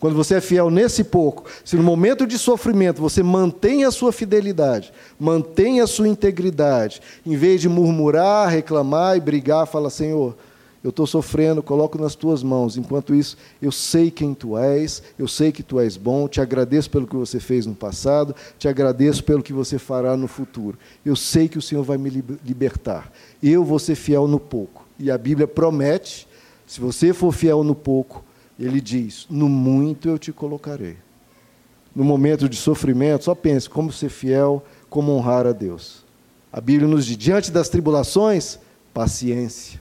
[0.00, 4.12] Quando você é fiel nesse pouco, se no momento de sofrimento você mantém a sua
[4.12, 10.36] fidelidade, mantém a sua integridade, em vez de murmurar, reclamar e brigar, fala: Senhor,
[10.82, 12.76] eu estou sofrendo, coloco nas tuas mãos.
[12.76, 16.88] Enquanto isso, eu sei quem tu és, eu sei que tu és bom, te agradeço
[16.88, 20.78] pelo que você fez no passado, te agradeço pelo que você fará no futuro.
[21.04, 22.08] Eu sei que o Senhor vai me
[22.44, 23.12] libertar.
[23.42, 24.86] Eu vou ser fiel no pouco.
[24.96, 26.28] E a Bíblia promete:
[26.64, 28.24] se você for fiel no pouco,
[28.64, 30.96] ele diz: No muito eu te colocarei.
[31.94, 36.04] No momento de sofrimento, só pense como ser fiel, como honrar a Deus.
[36.52, 38.58] A Bíblia nos diz: diante das tribulações,
[38.92, 39.80] paciência.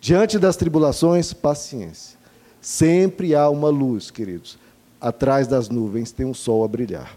[0.00, 2.16] Diante das tribulações, paciência.
[2.60, 4.58] Sempre há uma luz, queridos.
[5.00, 7.16] Atrás das nuvens tem um sol a brilhar.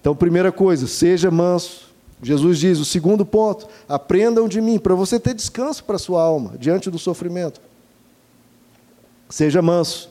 [0.00, 1.90] Então, primeira coisa, seja manso.
[2.22, 6.22] Jesus diz: o segundo ponto, aprendam de mim, para você ter descanso para a sua
[6.22, 7.60] alma diante do sofrimento.
[9.30, 10.10] Seja manso.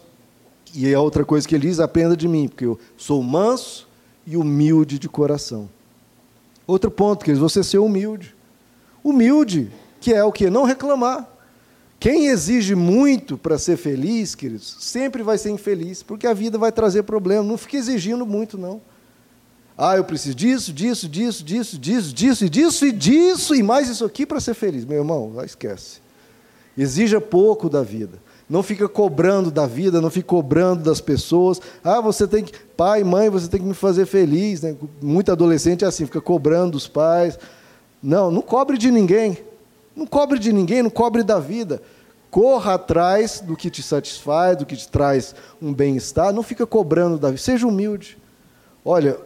[0.74, 3.88] E a outra coisa que ele diz, aprenda de mim, porque eu sou manso
[4.26, 5.70] e humilde de coração.
[6.66, 8.36] Outro ponto, queridos, você ser humilde.
[9.04, 10.50] Humilde, que é o que?
[10.50, 11.28] Não reclamar.
[12.00, 16.72] Quem exige muito para ser feliz, queridos, sempre vai ser infeliz, porque a vida vai
[16.72, 17.44] trazer problema.
[17.44, 18.80] Não fique exigindo muito, não.
[19.78, 23.90] Ah, eu preciso disso, disso, disso, disso, disso, disso, e disso, e disso, e mais
[23.90, 24.86] isso aqui para ser feliz.
[24.86, 26.00] Meu irmão, esquece.
[26.78, 28.20] Exija pouco da vida.
[28.50, 31.62] Não fica cobrando da vida, não fica cobrando das pessoas.
[31.84, 32.52] Ah, você tem que.
[32.76, 34.64] Pai, mãe, você tem que me fazer feliz.
[34.64, 34.76] Né?
[35.00, 37.38] Muito adolescente é assim, fica cobrando dos pais.
[38.02, 39.38] Não, não cobre de ninguém.
[39.96, 41.80] Não cobre de ninguém, não cobre da vida.
[42.32, 46.34] Corra atrás do que te satisfaz, do que te traz um bem-estar.
[46.34, 47.42] Não fica cobrando da vida.
[47.42, 48.18] Seja humilde.
[48.84, 49.18] Olha,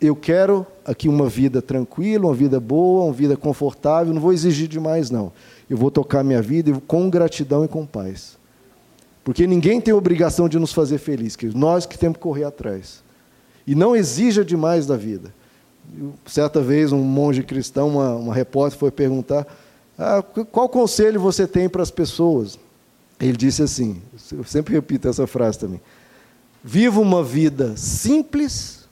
[0.00, 4.14] eu quero aqui uma vida tranquila, uma vida boa, uma vida confortável.
[4.14, 5.32] Não vou exigir demais, não
[5.68, 8.38] eu vou tocar minha vida com gratidão e com paz.
[9.22, 13.02] Porque ninguém tem obrigação de nos fazer felizes, nós que temos que correr atrás.
[13.66, 15.34] E não exija demais da vida.
[16.26, 19.46] Certa vez, um monge cristão, uma, uma repórter, foi perguntar:
[19.98, 22.58] ah, qual conselho você tem para as pessoas?
[23.20, 24.00] Ele disse assim:
[24.32, 25.80] eu sempre repito essa frase também.
[26.64, 28.88] Viva uma vida simples,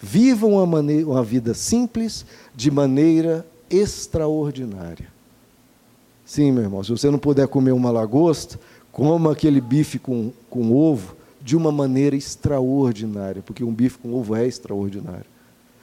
[0.00, 5.11] viva uma, uma vida simples de maneira extraordinária.
[6.32, 8.58] Sim, meu irmão, se você não puder comer uma lagosta,
[8.90, 14.34] coma aquele bife com, com ovo de uma maneira extraordinária, porque um bife com ovo
[14.34, 15.26] é extraordinário.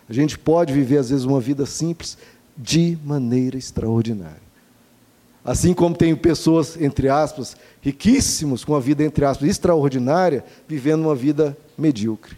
[0.10, 2.18] A gente pode viver, às vezes, uma vida simples
[2.58, 4.42] de maneira extraordinária.
[5.46, 11.16] Assim como tem pessoas, entre aspas, riquíssimos, com uma vida, entre aspas, extraordinária, vivendo uma
[11.16, 12.36] vida medíocre.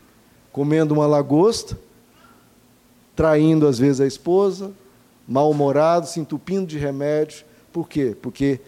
[0.52, 1.80] Comendo uma lagosta,
[3.16, 4.74] traindo às vezes a esposa,
[5.26, 8.16] mal-humorado, se entupindo de remédio, por quê?
[8.22, 8.60] Porque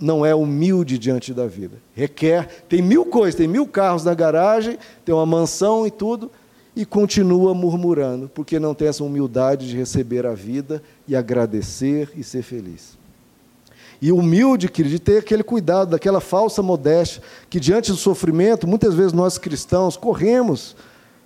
[0.00, 1.76] não é humilde diante da vida.
[1.94, 6.30] Requer, tem mil coisas, tem mil carros na garagem, tem uma mansão e tudo,
[6.76, 12.24] e continua murmurando, porque não tem essa humildade de receber a vida e agradecer e
[12.24, 12.98] ser feliz.
[14.02, 18.92] E humilde, querido, de ter aquele cuidado, daquela falsa modéstia, que diante do sofrimento, muitas
[18.92, 20.76] vezes nós cristãos corremos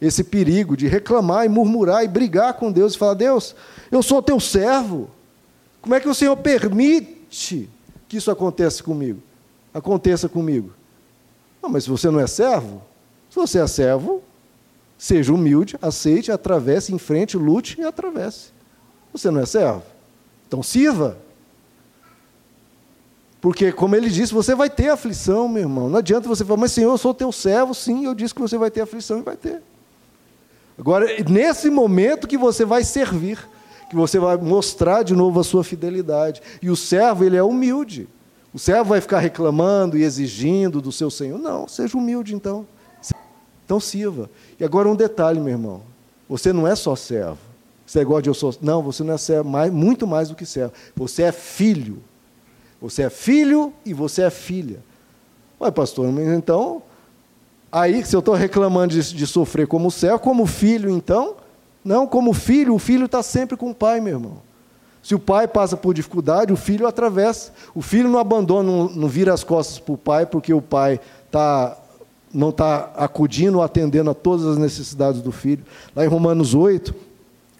[0.00, 3.56] esse perigo de reclamar e murmurar e brigar com Deus e falar: Deus,
[3.90, 5.10] eu sou teu servo,
[5.88, 7.66] como é que o Senhor permite
[8.06, 9.22] que isso aconteça comigo?
[9.72, 10.70] Aconteça comigo.
[11.62, 12.82] Não, mas se você não é servo,
[13.30, 14.22] se você é servo,
[14.98, 18.52] seja humilde, aceite, atravesse, enfrente, lute e atravesse.
[19.14, 19.82] Você não é servo?
[20.46, 21.16] Então sirva.
[23.40, 25.88] Porque, como ele disse, você vai ter aflição, meu irmão.
[25.88, 28.58] Não adianta você falar, mas Senhor, eu sou teu servo, sim, eu disse que você
[28.58, 29.62] vai ter aflição e vai ter.
[30.78, 33.38] Agora, nesse momento que você vai servir,
[33.88, 36.42] que você vai mostrar de novo a sua fidelidade.
[36.60, 38.08] E o servo, ele é humilde.
[38.52, 41.38] O servo vai ficar reclamando e exigindo do seu senhor.
[41.38, 42.66] Não, seja humilde então.
[43.64, 44.30] Então sirva.
[44.58, 45.82] E agora um detalhe, meu irmão.
[46.28, 47.38] Você não é só servo.
[47.86, 48.54] Você é igual de eu sou.
[48.60, 50.72] Não, você não é servo, mais, muito mais do que servo.
[50.94, 52.02] Você é filho.
[52.80, 54.82] Você é filho e você é filha.
[55.60, 56.82] Ué, pastor, então,
[57.72, 61.34] aí se eu estou reclamando de, de, sofrer como servo, como filho, então?
[61.88, 64.42] Não, como filho, o filho está sempre com o pai, meu irmão.
[65.02, 67.50] Se o pai passa por dificuldade, o filho atravessa.
[67.74, 71.00] O filho não abandona, não, não vira as costas para o pai, porque o pai
[71.30, 71.78] tá,
[72.30, 75.64] não está acudindo, atendendo a todas as necessidades do filho.
[75.96, 76.94] Lá em Romanos 8,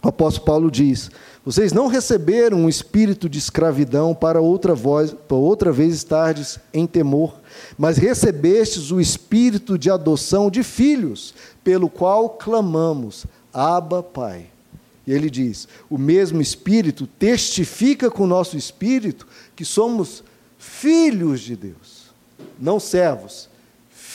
[0.05, 1.11] o apóstolo Paulo diz:
[1.43, 6.87] Vocês não receberam um espírito de escravidão para outra, voz, para outra vez estardes em
[6.87, 7.35] temor,
[7.79, 11.33] mas recebestes o espírito de adoção de filhos,
[11.64, 14.47] pelo qual clamamos: Abba, Pai.
[15.07, 20.23] E ele diz: O mesmo espírito testifica com o nosso espírito que somos
[20.59, 22.13] filhos de Deus,
[22.59, 23.49] não servos,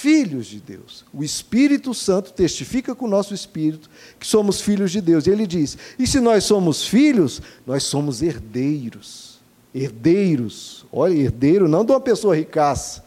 [0.03, 1.05] filhos de Deus.
[1.13, 5.25] O Espírito Santo testifica com o nosso espírito que somos filhos de Deus.
[5.25, 9.39] E ele diz: e se nós somos filhos, nós somos herdeiros.
[9.73, 10.85] Herdeiros.
[10.91, 13.03] Olha, herdeiro não de uma pessoa ricaça,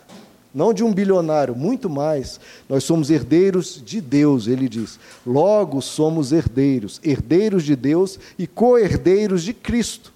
[0.56, 2.40] não de um bilionário, muito mais.
[2.68, 4.98] Nós somos herdeiros de Deus, ele diz.
[5.26, 10.12] Logo somos herdeiros, herdeiros de Deus e co-herdeiros de Cristo.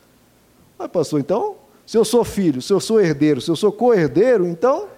[0.79, 4.47] Mas, pastor, então, se eu sou filho, se eu sou herdeiro, se eu sou co-herdeiro,
[4.47, 4.89] então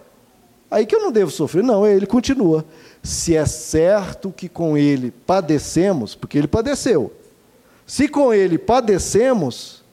[0.73, 1.63] Aí que eu não devo sofrer.
[1.63, 2.65] Não, ele continua.
[3.03, 7.13] Se é certo que com ele padecemos, porque ele padeceu.
[7.87, 9.85] Se com ele padecemos,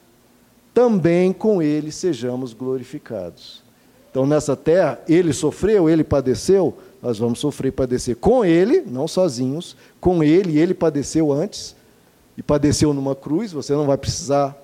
[0.72, 3.62] também com ele sejamos glorificados.
[4.10, 9.06] Então, nessa terra, ele sofreu, ele padeceu, nós vamos sofrer e padecer com ele, não
[9.06, 11.76] sozinhos, com ele, ele padeceu antes,
[12.36, 14.56] e padeceu numa cruz, você não vai precisar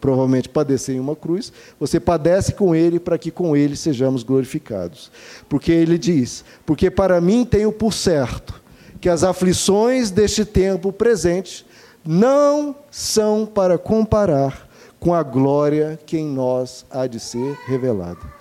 [0.00, 5.10] provavelmente padecer em uma cruz, você padece com ele para que com ele sejamos glorificados.
[5.48, 8.60] Porque ele diz: Porque para mim tenho por certo
[9.00, 11.66] que as aflições deste tempo presente
[12.04, 18.39] não são para comparar com a glória que em nós há de ser revelada.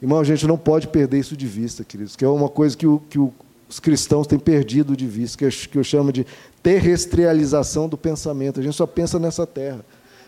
[0.00, 2.86] Irmão, a gente não pode perder isso de vista, queridos, que é uma coisa que,
[2.86, 3.18] o, que
[3.68, 6.24] os cristãos têm perdido de vista, que eu, que eu chamo de
[6.62, 8.60] terrestrialização do pensamento.
[8.60, 9.84] A gente só pensa nessa terra.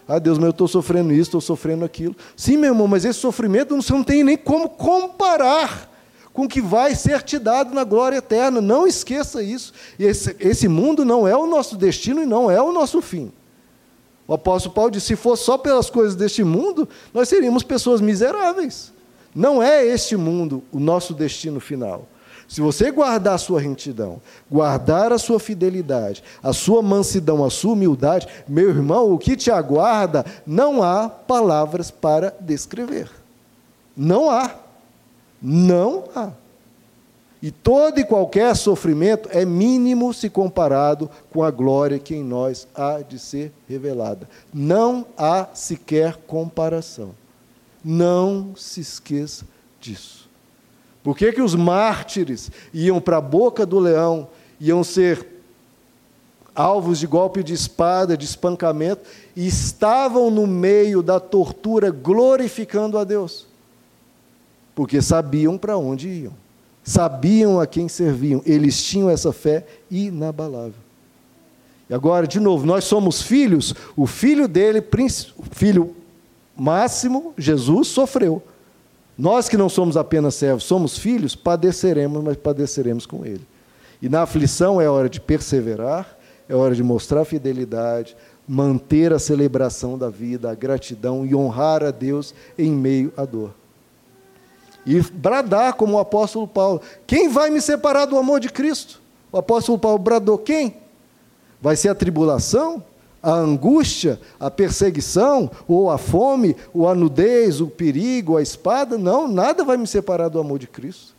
[0.09, 2.17] Ah, Deus, mas eu estou sofrendo isso, estou sofrendo aquilo.
[2.37, 5.89] Sim, meu irmão, mas esse sofrimento você não tem nem como comparar
[6.33, 8.61] com o que vai ser te dado na glória eterna.
[8.61, 9.73] Não esqueça isso.
[9.99, 13.31] Esse, esse mundo não é o nosso destino e não é o nosso fim.
[14.27, 18.93] O apóstolo Paulo disse: se fosse só pelas coisas deste mundo, nós seríamos pessoas miseráveis.
[19.35, 22.07] Não é este mundo o nosso destino final.
[22.51, 27.75] Se você guardar a sua retidão, guardar a sua fidelidade, a sua mansidão, a sua
[27.75, 33.09] humildade, meu irmão, o que te aguarda, não há palavras para descrever.
[33.97, 34.53] Não há.
[35.41, 36.31] Não há.
[37.41, 42.67] E todo e qualquer sofrimento é mínimo se comparado com a glória que em nós
[42.75, 44.29] há de ser revelada.
[44.53, 47.20] Não há sequer comparação.
[47.85, 49.45] Não se esqueça
[49.81, 50.29] disso.
[51.03, 54.29] Por que, que os mártires iam para a boca do leão,
[54.61, 55.27] iam ser
[56.55, 59.03] alvos de golpe de espada, de espancamento,
[59.35, 63.47] e estavam no meio da tortura glorificando a Deus?
[64.75, 66.35] Porque sabiam para onde iam,
[66.85, 70.75] sabiam a quem serviam, eles tinham essa fé inabalável.
[71.89, 74.85] E agora, de novo, nós somos filhos, o filho dele,
[75.51, 75.97] filho
[76.57, 78.43] máximo, Jesus, sofreu.
[79.17, 83.47] Nós que não somos apenas servos, somos filhos, padeceremos, mas padeceremos com Ele.
[84.01, 86.17] E na aflição é hora de perseverar,
[86.49, 88.17] é hora de mostrar fidelidade,
[88.49, 93.55] manter a celebração da vida, a gratidão e honrar a Deus em meio à dor.
[94.87, 99.01] E bradar como o apóstolo Paulo: quem vai me separar do amor de Cristo?
[99.31, 100.77] O apóstolo Paulo bradou: quem?
[101.61, 102.83] Vai ser a tribulação?
[103.23, 109.29] A angústia, a perseguição, ou a fome, ou a nudez, o perigo, a espada, não,
[109.29, 111.15] nada vai me separar do amor de Cristo.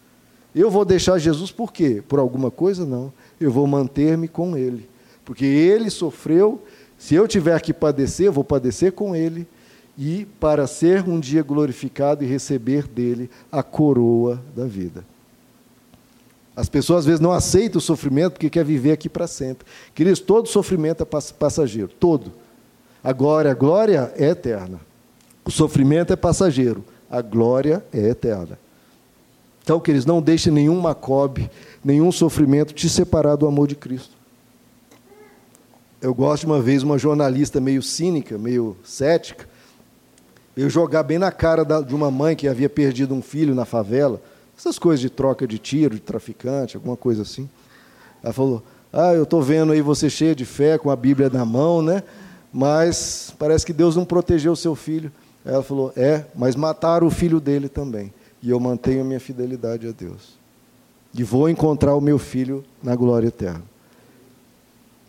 [0.53, 2.03] Eu vou deixar Jesus por quê?
[2.07, 2.85] Por alguma coisa?
[2.85, 3.13] Não.
[3.39, 4.89] Eu vou manter-me com Ele.
[5.23, 6.61] Porque Ele sofreu,
[6.97, 9.47] se eu tiver que padecer, eu vou padecer com Ele,
[9.97, 15.05] e para ser um dia glorificado e receber dele a coroa da vida.
[16.55, 19.65] As pessoas às vezes não aceitam o sofrimento porque quer viver aqui para sempre.
[19.95, 22.33] Queridos, todo sofrimento é passageiro, todo.
[23.03, 24.79] A glória, a glória é eterna.
[25.45, 28.59] O sofrimento é passageiro, a glória é eterna.
[29.63, 31.49] Então, queridos, não deixe nenhum macobe,
[31.83, 34.15] nenhum sofrimento te separar do amor de Cristo.
[36.01, 39.47] Eu gosto de uma vez uma jornalista meio cínica, meio cética,
[40.55, 44.21] veio jogar bem na cara de uma mãe que havia perdido um filho na favela
[44.57, 47.49] essas coisas de troca de tiro, de traficante, alguma coisa assim.
[48.23, 51.43] Ela falou: Ah, eu estou vendo aí você cheia de fé, com a Bíblia na
[51.43, 52.03] mão, né?
[52.53, 55.11] Mas parece que Deus não protegeu o seu filho.
[55.43, 58.13] Ela falou: É, mas mataram o filho dele também.
[58.41, 60.39] E eu mantenho a minha fidelidade a Deus.
[61.13, 63.63] E vou encontrar o meu filho na glória eterna.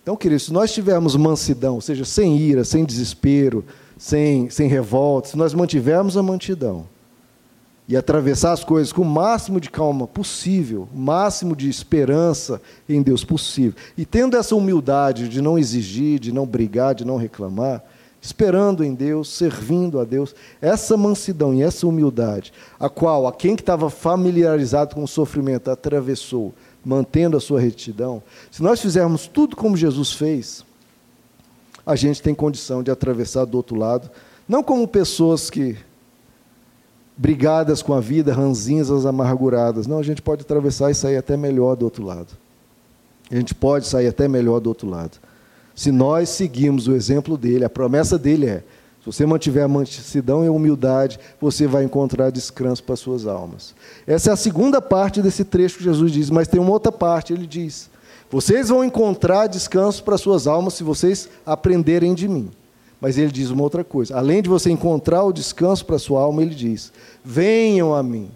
[0.03, 3.65] Então, queridos, se nós tivermos mansidão, ou seja, sem ira, sem desespero,
[3.97, 6.87] sem, sem revolta, se nós mantivermos a mansidão
[7.89, 13.03] e atravessar as coisas com o máximo de calma possível, o máximo de esperança em
[13.03, 17.83] Deus possível, e tendo essa humildade de não exigir, de não brigar, de não reclamar,
[18.21, 23.57] esperando em Deus, servindo a Deus, essa mansidão e essa humildade, a qual a quem
[23.57, 26.55] que estava familiarizado com o sofrimento atravessou,
[26.85, 30.65] mantendo a sua retidão, se nós fizermos tudo como Jesus fez,
[31.85, 34.09] a gente tem condição de atravessar do outro lado,
[34.49, 35.77] não como pessoas que
[37.17, 39.87] brigadas com a vida, ranzinhas amarguradas.
[39.87, 42.29] Não, a gente pode atravessar e sair até melhor do outro lado.
[43.31, 45.19] A gente pode sair até melhor do outro lado.
[45.75, 48.63] Se nós seguirmos o exemplo dele, a promessa dele é:
[49.01, 53.27] se você mantiver a mansidão e a humildade, você vai encontrar descanso para as suas
[53.27, 53.75] almas.
[54.07, 57.33] Essa é a segunda parte desse trecho que Jesus diz, mas tem uma outra parte,
[57.33, 57.91] ele diz:
[58.31, 62.51] Vocês vão encontrar descanso para as suas almas se vocês aprenderem de mim.
[63.03, 66.23] Mas ele diz uma outra coisa: além de você encontrar o descanso para a sua
[66.23, 66.93] alma, ele diz:
[67.25, 68.31] Venham a mim,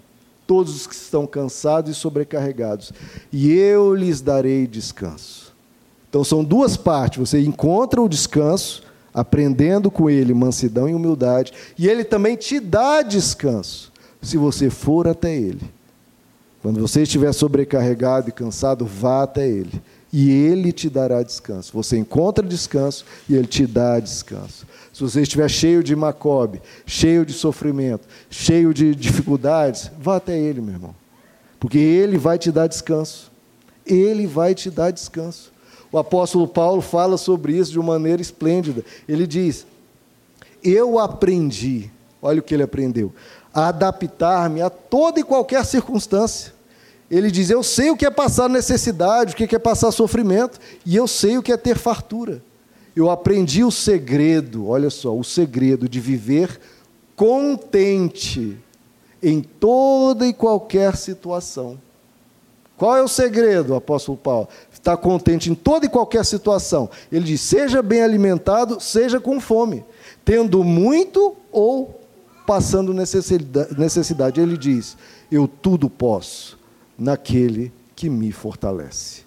[0.44, 2.92] todos os que estão cansados e sobrecarregados,
[3.32, 5.54] e eu lhes darei descanso.
[6.10, 8.82] Então são duas partes: você encontra o descanso
[9.14, 15.06] aprendendo com ele mansidão e humildade, e ele também te dá descanso, se você for
[15.06, 15.62] até ele.
[16.60, 19.80] Quando você estiver sobrecarregado e cansado, vá até ele,
[20.12, 21.72] e ele te dará descanso.
[21.74, 24.66] Você encontra descanso e ele te dá descanso.
[24.92, 30.60] Se você estiver cheio de macobe, cheio de sofrimento, cheio de dificuldades, vá até ele,
[30.60, 30.94] meu irmão.
[31.60, 33.30] Porque ele vai te dar descanso.
[33.84, 35.52] Ele vai te dar descanso.
[35.92, 38.84] O apóstolo Paulo fala sobre isso de uma maneira esplêndida.
[39.08, 39.66] Ele diz:
[40.62, 41.90] Eu aprendi,
[42.20, 43.12] olha o que ele aprendeu,
[43.52, 46.55] a adaptar-me a toda e qualquer circunstância.
[47.10, 50.96] Ele diz: Eu sei o que é passar necessidade, o que é passar sofrimento, e
[50.96, 52.42] eu sei o que é ter fartura.
[52.94, 56.58] Eu aprendi o segredo, olha só, o segredo de viver
[57.14, 58.56] contente
[59.22, 61.78] em toda e qualquer situação.
[62.76, 64.48] Qual é o segredo, apóstolo Paulo?
[64.72, 66.90] Estar contente em toda e qualquer situação.
[67.10, 69.84] Ele diz: seja bem alimentado, seja com fome,
[70.24, 72.00] tendo muito ou
[72.46, 74.40] passando necessidade.
[74.40, 74.96] Ele diz:
[75.30, 76.65] eu tudo posso
[76.98, 79.24] naquele que me fortalece.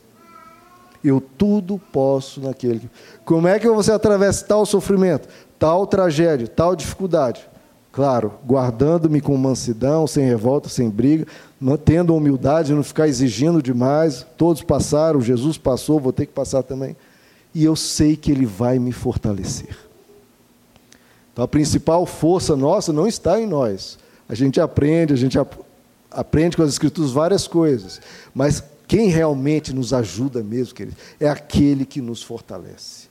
[1.04, 2.90] Eu tudo posso naquele.
[3.24, 7.48] Como é que você atravessa tal sofrimento, tal tragédia, tal dificuldade?
[7.92, 11.26] Claro, guardando-me com mansidão, sem revolta, sem briga,
[11.60, 14.26] mantendo a humildade, não ficar exigindo demais.
[14.38, 16.96] Todos passaram, Jesus passou, vou ter que passar também.
[17.54, 19.76] E eu sei que Ele vai me fortalecer.
[21.34, 23.98] Então a principal força nossa não está em nós.
[24.28, 25.40] A gente aprende, a gente
[26.12, 28.02] aprende com as Escrituras várias coisas.
[28.34, 33.08] Mas quem realmente nos ajuda mesmo, querido, é aquele que nos fortalece.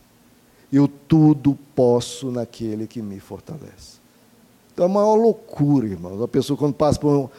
[0.72, 3.98] Eu tudo posso naquele que me fortalece.
[4.72, 6.22] Então é a maior loucura, irmãos.
[6.22, 7.30] A pessoa, quando passa por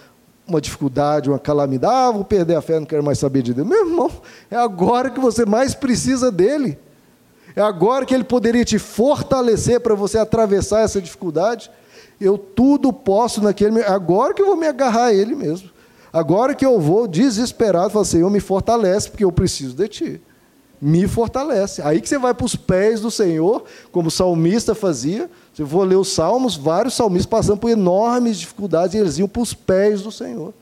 [0.47, 3.67] uma dificuldade, uma calamidade, ah, vou perder a fé, não quero mais saber de Deus.
[3.67, 4.11] Meu irmão,
[4.49, 6.77] é agora que você mais precisa dele.
[7.55, 11.69] É agora que ele poderia te fortalecer para você atravessar essa dificuldade.
[12.19, 13.81] Eu tudo posso naquele.
[13.83, 15.69] Agora que eu vou me agarrar a ele mesmo.
[16.11, 20.21] Agora que eu vou desesperado, falar Senhor, me fortalece, porque eu preciso de ti.
[20.81, 21.81] Me fortalece.
[21.81, 25.29] Aí que você vai para os pés do Senhor, como o salmista fazia.
[25.57, 29.41] Eu for ler os salmos, vários salmistas passando por enormes dificuldades e eles iam para
[29.41, 30.53] os pés do Senhor.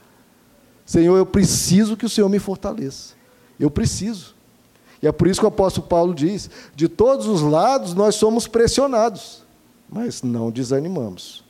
[0.85, 3.13] Senhor, eu preciso que o Senhor me fortaleça.
[3.59, 4.35] Eu preciso.
[5.01, 8.47] E é por isso que o apóstolo Paulo diz: de todos os lados nós somos
[8.47, 9.43] pressionados,
[9.89, 11.46] mas não desanimamos.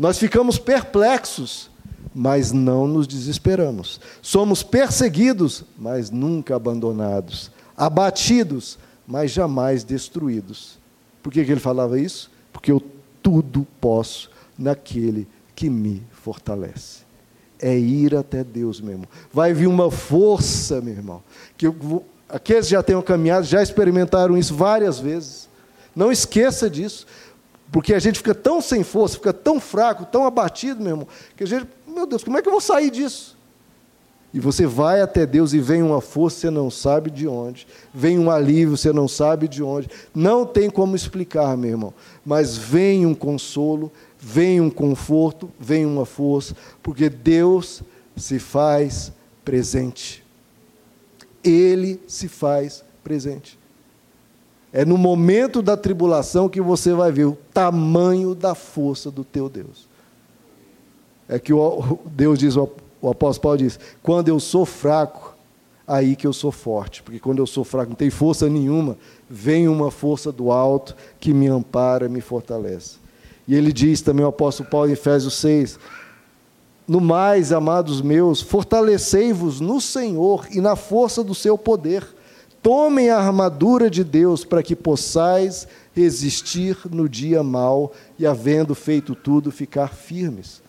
[0.00, 1.70] Nós ficamos perplexos,
[2.12, 4.00] mas não nos desesperamos.
[4.20, 7.52] Somos perseguidos, mas nunca abandonados.
[7.76, 10.80] Abatidos, mas jamais destruídos.
[11.22, 12.28] Por que, que ele falava isso?
[12.52, 12.82] porque eu
[13.22, 17.00] tudo posso naquele que me fortalece.
[17.58, 19.08] É ir até Deus, meu irmão.
[19.32, 21.22] Vai vir uma força, meu irmão.
[21.56, 25.48] Que eu, aqueles que já tenham caminhado, já experimentaram isso várias vezes.
[25.94, 27.06] Não esqueça disso.
[27.70, 31.44] Porque a gente fica tão sem força, fica tão fraco, tão abatido, meu irmão, que
[31.44, 33.38] a gente, meu Deus, como é que eu vou sair disso?
[34.32, 37.66] E você vai até Deus e vem uma força, você não sabe de onde.
[37.92, 39.88] Vem um alívio, você não sabe de onde.
[40.14, 41.94] Não tem como explicar, meu irmão.
[42.24, 47.82] Mas vem um consolo, vem um conforto, vem uma força, porque Deus
[48.16, 49.12] se faz
[49.44, 50.24] presente.
[51.42, 53.59] Ele se faz presente.
[54.72, 59.48] É no momento da tribulação que você vai ver o tamanho da força do teu
[59.48, 59.88] Deus.
[61.28, 62.68] É que o Deus diz, o
[63.02, 65.34] apóstolo Paulo diz: quando eu sou fraco,
[65.90, 67.02] aí que eu sou forte.
[67.02, 68.96] Porque quando eu sou fraco, não tem força nenhuma,
[69.28, 72.98] vem uma força do alto que me ampara, me fortalece.
[73.48, 75.78] E ele diz também, o apóstolo Paulo, em Efésios 6,
[76.86, 82.06] no mais, amados meus, fortalecei-vos no Senhor e na força do seu poder.
[82.62, 89.14] Tomem a armadura de Deus para que possais resistir no dia mau e, havendo feito
[89.14, 90.62] tudo, ficar firmes.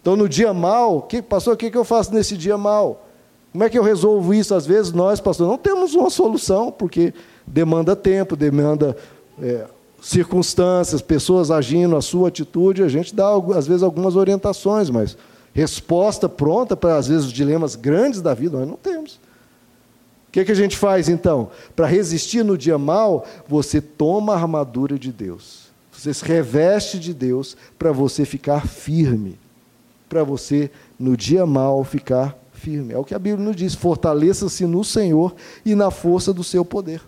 [0.00, 3.06] Então, no dia mau, que, pastor, o que, que eu faço nesse dia mau?
[3.52, 4.54] Como é que eu resolvo isso?
[4.54, 7.12] Às vezes nós, pastor, não temos uma solução, porque
[7.46, 8.96] demanda tempo, demanda
[9.42, 9.66] é,
[10.00, 15.16] circunstâncias, pessoas agindo, a sua atitude, a gente dá, às vezes, algumas orientações, mas
[15.52, 19.18] resposta pronta para, às vezes, os dilemas grandes da vida, nós não temos.
[20.36, 21.48] Que, que a gente faz então?
[21.74, 25.68] Para resistir no dia mal, você toma a armadura de Deus.
[25.90, 29.38] Você se reveste de Deus para você ficar firme.
[30.10, 32.92] Para você, no dia mal, ficar firme.
[32.92, 35.34] É o que a Bíblia nos diz: fortaleça-se no Senhor
[35.64, 37.00] e na força do seu poder.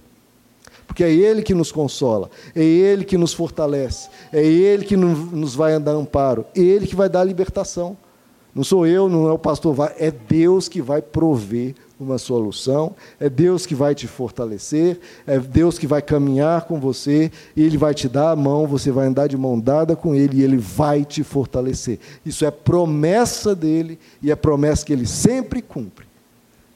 [0.86, 5.54] Porque é Ele que nos consola, é Ele que nos fortalece, é Ele que nos
[5.54, 7.94] vai dar amparo, é Ele que vai dar libertação.
[8.54, 13.28] Não sou eu, não é o pastor, é Deus que vai prover uma solução, é
[13.28, 17.92] Deus que vai te fortalecer, é Deus que vai caminhar com você, e Ele vai
[17.92, 21.04] te dar a mão, você vai andar de mão dada com Ele e Ele vai
[21.04, 21.98] te fortalecer.
[22.24, 26.06] Isso é promessa dele e é promessa que Ele sempre cumpre.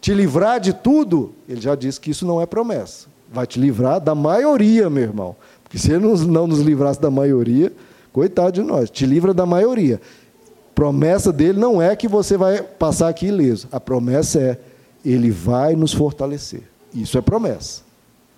[0.01, 3.07] Te livrar de tudo, Ele já disse que isso não é promessa.
[3.33, 5.37] Vai te livrar da maioria, meu irmão.
[5.62, 7.73] Porque se Ele não nos livrasse da maioria,
[8.12, 10.01] coitado de nós, te livra da maioria.
[10.75, 13.68] Promessa dele não é que você vai passar aqui ileso.
[13.70, 14.59] A promessa é:
[15.05, 16.63] ele vai nos fortalecer.
[16.95, 17.83] Isso é promessa.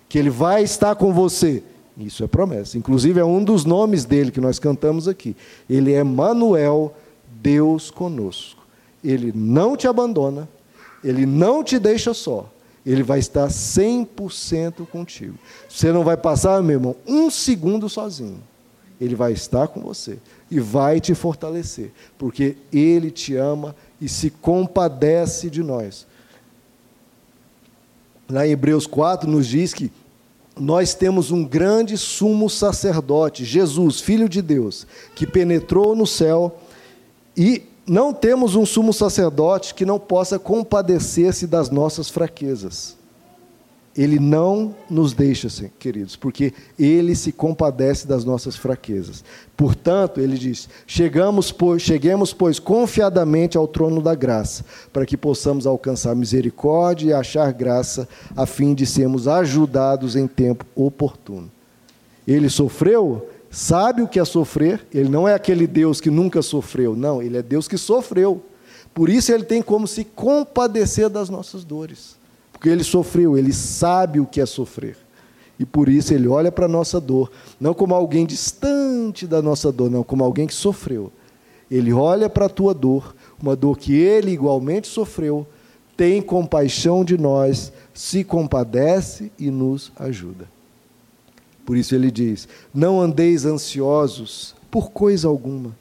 [0.07, 1.63] Que ele vai estar com você.
[1.97, 2.77] Isso é promessa.
[2.77, 5.35] Inclusive é um dos nomes dele que nós cantamos aqui.
[5.69, 6.93] Ele é Manuel,
[7.41, 8.65] Deus conosco.
[9.03, 10.49] Ele não te abandona,
[11.03, 12.49] ele não te deixa só.
[12.85, 15.37] Ele vai estar 100% contigo.
[15.67, 18.39] Você não vai passar, meu irmão, um segundo sozinho.
[18.99, 24.29] Ele vai estar com você e vai te fortalecer, porque Ele te ama e se
[24.29, 26.05] compadece de nós.
[28.29, 29.91] Lá em Hebreus 4 nos diz que
[30.59, 36.59] nós temos um grande sumo sacerdote, Jesus, Filho de Deus, que penetrou no céu
[37.35, 42.95] e não temos um sumo sacerdote que não possa compadecer-se das nossas fraquezas.
[43.97, 45.47] Ele não nos deixa,
[45.79, 49.23] queridos, porque Ele se compadece das nossas fraquezas.
[49.55, 55.65] Portanto, Ele diz: chegamos, pois, cheguemos, pois, confiadamente ao trono da graça, para que possamos
[55.65, 61.49] alcançar misericórdia e achar graça, a fim de sermos ajudados em tempo oportuno.
[62.27, 64.85] Ele sofreu, sabe o que é sofrer.
[64.93, 67.21] Ele não é aquele Deus que nunca sofreu, não.
[67.21, 68.43] Ele é Deus que sofreu.
[68.93, 72.17] Por isso, Ele tem como se compadecer das nossas dores.
[72.65, 74.97] Porque ele sofreu, ele sabe o que é sofrer.
[75.59, 79.71] E por isso ele olha para a nossa dor, não como alguém distante da nossa
[79.71, 81.11] dor, não, como alguém que sofreu.
[81.69, 85.45] Ele olha para a tua dor, uma dor que ele igualmente sofreu,
[85.95, 90.49] tem compaixão de nós, se compadece e nos ajuda.
[91.63, 95.77] Por isso ele diz: Não andeis ansiosos por coisa alguma.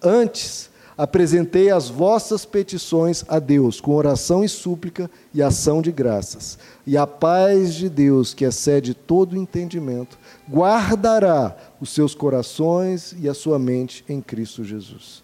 [0.00, 0.67] Antes,
[0.98, 6.58] apresentei as vossas petições a Deus com oração e súplica e ação de graças.
[6.84, 10.18] E a paz de Deus, que excede todo entendimento,
[10.50, 15.22] guardará os seus corações e a sua mente em Cristo Jesus.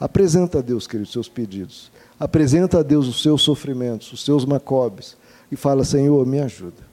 [0.00, 1.92] Apresenta a Deus, queridos, os seus pedidos.
[2.18, 5.16] Apresenta a Deus os seus sofrimentos, os seus macobes.
[5.50, 6.90] E fala, Senhor, me ajuda.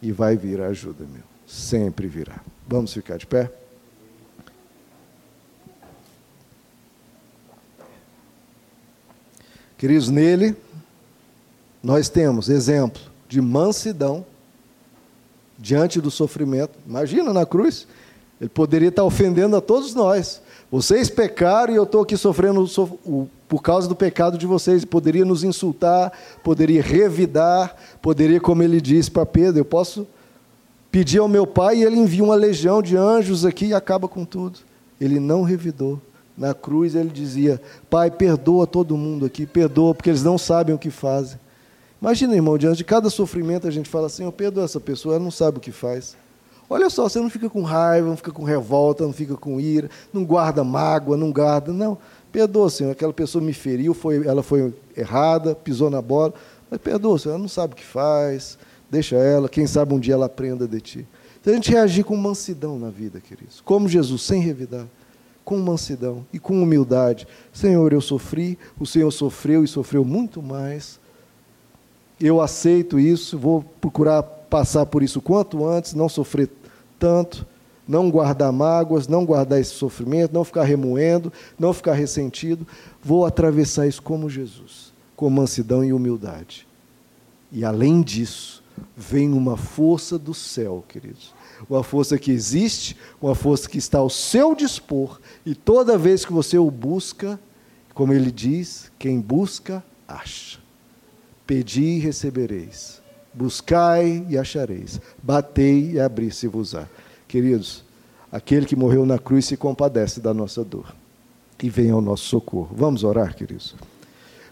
[0.00, 1.24] E vai vir a ajuda, meu.
[1.44, 2.40] Sempre virá.
[2.68, 3.50] Vamos ficar de pé?
[9.78, 10.56] Queridos, nele
[11.80, 14.26] nós temos exemplo de mansidão
[15.56, 16.72] diante do sofrimento.
[16.84, 17.86] Imagina na cruz,
[18.40, 20.42] ele poderia estar ofendendo a todos nós.
[20.68, 22.68] Vocês pecaram e eu estou aqui sofrendo
[23.48, 24.84] por causa do pecado de vocês.
[24.84, 26.12] Poderia nos insultar,
[26.42, 30.08] poderia revidar, poderia, como ele disse para Pedro, eu posso
[30.90, 34.24] pedir ao meu pai e ele envia uma legião de anjos aqui e acaba com
[34.24, 34.58] tudo.
[35.00, 36.00] Ele não revidou
[36.38, 37.60] na cruz, ele dizia:
[37.90, 41.38] Pai, perdoa todo mundo aqui, perdoa, porque eles não sabem o que fazem.
[42.00, 45.24] Imagina, irmão, diante de cada sofrimento a gente fala assim: eu perdoa essa pessoa, ela
[45.24, 46.16] não sabe o que faz.
[46.70, 49.90] Olha só, você não fica com raiva, não fica com revolta, não fica com ira,
[50.12, 51.72] não guarda mágoa, não guarda.
[51.72, 51.98] Não,
[52.30, 56.34] perdoa, Senhor, aquela pessoa me feriu, foi, ela foi errada, pisou na bola,
[56.70, 58.58] mas perdoa, Senhor, ela não sabe o que faz,
[58.90, 61.08] Deixa ela, quem sabe um dia ela aprenda de ti.
[61.42, 64.86] Se a gente reagir com mansidão na vida, queridos, como Jesus, sem revidar,
[65.48, 67.26] com mansidão e com humildade.
[67.54, 71.00] Senhor, eu sofri, o Senhor sofreu e sofreu muito mais.
[72.20, 76.50] Eu aceito isso, vou procurar passar por isso quanto antes, não sofrer
[76.98, 77.46] tanto,
[77.88, 82.66] não guardar mágoas, não guardar esse sofrimento, não ficar remoendo, não ficar ressentido.
[83.02, 86.68] Vou atravessar isso como Jesus, com mansidão e humildade.
[87.50, 88.62] E além disso,
[88.94, 91.32] vem uma força do céu, queridos.
[91.68, 96.32] Uma força que existe, uma força que está ao seu dispor, e toda vez que
[96.32, 97.38] você o busca,
[97.94, 100.58] como ele diz, quem busca, acha.
[101.46, 103.00] Pedi e recebereis.
[103.32, 105.00] Buscai e achareis.
[105.22, 106.86] Batei e abri-se-vos-á.
[107.26, 107.84] Queridos,
[108.30, 110.94] aquele que morreu na cruz se compadece da nossa dor
[111.62, 112.70] e vem ao nosso socorro.
[112.74, 113.74] Vamos orar, queridos?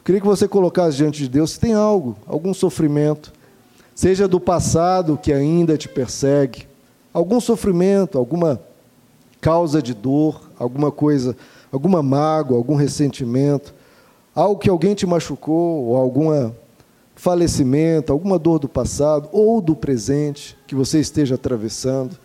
[0.05, 3.33] Queria que você colocasse diante de Deus se tem algo, algum sofrimento,
[3.95, 6.66] seja do passado que ainda te persegue,
[7.17, 8.61] algum sofrimento, alguma
[9.41, 11.35] causa de dor, alguma coisa,
[11.73, 13.75] alguma mágoa, algum ressentimento,
[14.35, 16.53] algo que alguém te machucou, ou algum
[17.15, 22.19] falecimento, alguma dor do passado ou do presente que você esteja atravessando.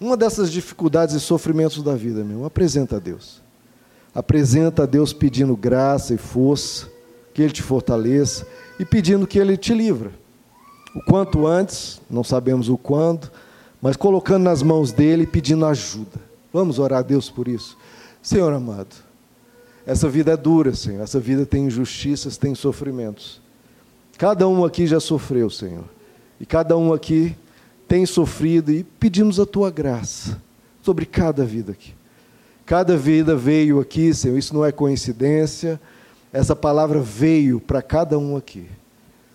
[0.00, 3.42] Uma dessas dificuldades e sofrimentos da vida, meu, apresenta a Deus.
[4.14, 6.88] Apresenta a Deus pedindo graça e força,
[7.34, 8.46] que Ele te fortaleça
[8.80, 10.24] e pedindo que Ele te livre
[10.94, 13.30] o quanto antes, não sabemos o quando,
[13.84, 16.18] mas colocando nas mãos dele e pedindo ajuda.
[16.50, 17.76] Vamos orar a Deus por isso.
[18.22, 18.96] Senhor amado,
[19.86, 21.02] essa vida é dura, Senhor.
[21.02, 23.42] Essa vida tem injustiças, tem sofrimentos.
[24.16, 25.84] Cada um aqui já sofreu, Senhor.
[26.40, 27.36] E cada um aqui
[27.86, 30.40] tem sofrido e pedimos a tua graça
[30.80, 31.92] sobre cada vida aqui.
[32.64, 35.78] Cada vida veio aqui, Senhor, isso não é coincidência.
[36.32, 38.66] Essa palavra veio para cada um aqui.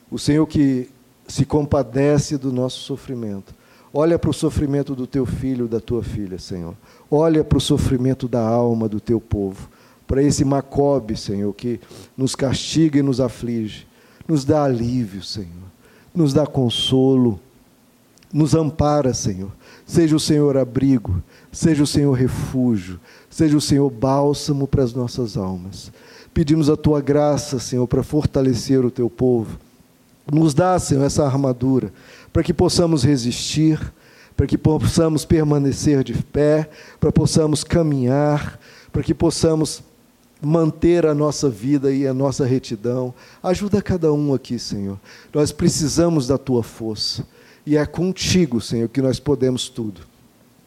[0.10, 0.89] O Senhor que
[1.28, 3.59] se compadece do nosso sofrimento.
[3.94, 6.76] Olha para o sofrimento do teu filho, da tua filha, Senhor.
[7.10, 9.68] Olha para o sofrimento da alma do teu povo.
[10.06, 11.80] Para esse Macobe, Senhor, que
[12.16, 13.88] nos castiga e nos aflige.
[14.28, 15.70] Nos dá alívio, Senhor.
[16.14, 17.40] Nos dá consolo.
[18.32, 19.52] Nos ampara, Senhor.
[19.88, 21.22] Seja o Senhor abrigo.
[21.52, 23.00] Seja o Senhor refúgio.
[23.28, 25.92] Seja o Senhor bálsamo para as nossas almas.
[26.32, 29.58] Pedimos a tua graça, Senhor, para fortalecer o teu povo
[30.32, 31.92] nos dá, Senhor, essa armadura,
[32.32, 33.80] para que possamos resistir,
[34.36, 36.69] para que possamos permanecer de pé,
[36.99, 38.59] para que possamos caminhar,
[38.91, 39.84] para que possamos
[40.41, 43.13] manter a nossa vida e a nossa retidão.
[43.43, 44.97] Ajuda cada um aqui, Senhor.
[45.34, 47.25] Nós precisamos da tua força.
[47.65, 50.01] E é contigo, Senhor, que nós podemos tudo.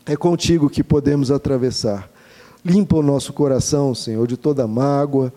[0.04, 2.10] É contigo que podemos atravessar.
[2.64, 5.32] Limpa o nosso coração, Senhor, de toda mágoa,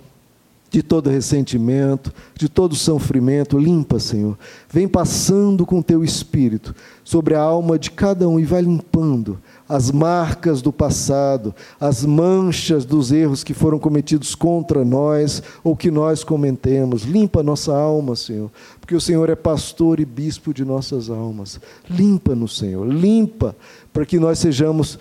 [0.76, 3.58] de todo ressentimento, de todo sofrimento.
[3.58, 4.38] Limpa, Senhor.
[4.70, 9.90] Vem passando com teu espírito sobre a alma de cada um e vai limpando as
[9.90, 16.26] marcas do passado, as manchas dos erros que foram cometidos contra nós ou que nós
[16.26, 17.04] cometemos.
[17.04, 18.52] Limpa nossa alma, Senhor,
[18.82, 21.58] porque o Senhor é pastor e bispo de nossas almas.
[21.90, 22.86] Limpa-nos, Senhor.
[22.86, 23.56] Limpa
[23.94, 25.00] para que nós sejamos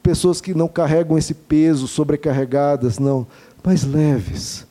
[0.00, 3.26] pessoas que não carregam esse peso, sobrecarregadas, não,
[3.64, 4.69] mas leves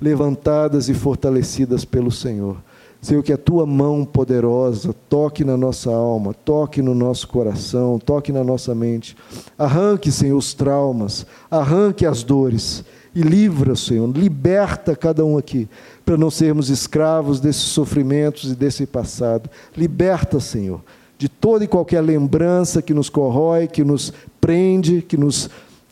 [0.00, 2.56] levantadas e fortalecidas pelo Senhor.
[3.00, 8.32] Senhor, que a tua mão poderosa toque na nossa alma, toque no nosso coração, toque
[8.32, 9.16] na nossa mente.
[9.56, 12.84] Arranque, Senhor, os traumas, arranque as dores
[13.14, 15.68] e livra, Senhor, liberta cada um aqui,
[16.04, 19.48] para não sermos escravos desses sofrimentos e desse passado.
[19.76, 20.80] Liberta, Senhor,
[21.16, 25.48] de toda e qualquer lembrança que nos corrói, que nos prende, que nos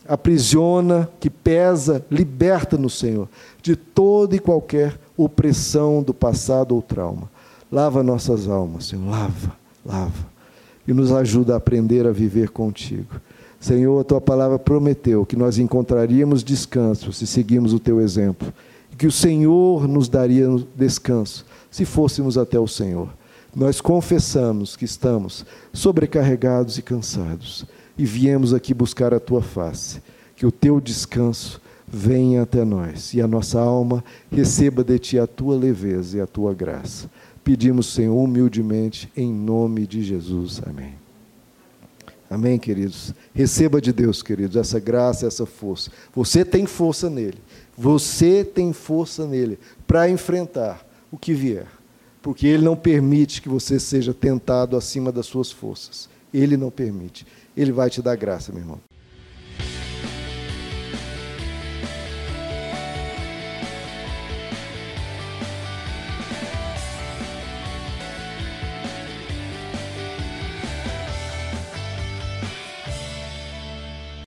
[0.07, 3.27] aprisiona, que pesa, liberta-nos, Senhor,
[3.61, 7.29] de toda e qualquer opressão do passado ou trauma.
[7.71, 9.55] Lava nossas almas, Senhor, lava,
[9.85, 10.37] lava.
[10.87, 13.19] E nos ajuda a aprender a viver contigo.
[13.59, 18.53] Senhor, a tua palavra prometeu que nós encontraríamos descanso se seguirmos o teu exemplo.
[18.93, 23.09] E que o Senhor nos daria descanso se fôssemos até o Senhor.
[23.55, 27.65] Nós confessamos que estamos sobrecarregados e cansados
[27.97, 30.01] e viemos aqui buscar a tua face.
[30.35, 35.25] Que o teu descanso venha até nós e a nossa alma receba de ti a
[35.25, 37.09] tua leveza e a tua graça.
[37.43, 40.61] Pedimos, Senhor, humildemente, em nome de Jesus.
[40.65, 40.93] Amém.
[42.29, 43.13] Amém, queridos.
[43.33, 45.89] Receba de Deus, queridos, essa graça, essa força.
[46.13, 47.37] Você tem força nele.
[47.77, 51.67] Você tem força nele para enfrentar o que vier.
[52.21, 56.09] Porque ele não permite que você seja tentado acima das suas forças.
[56.33, 57.25] Ele não permite.
[57.57, 58.79] Ele vai te dar graça, meu irmão.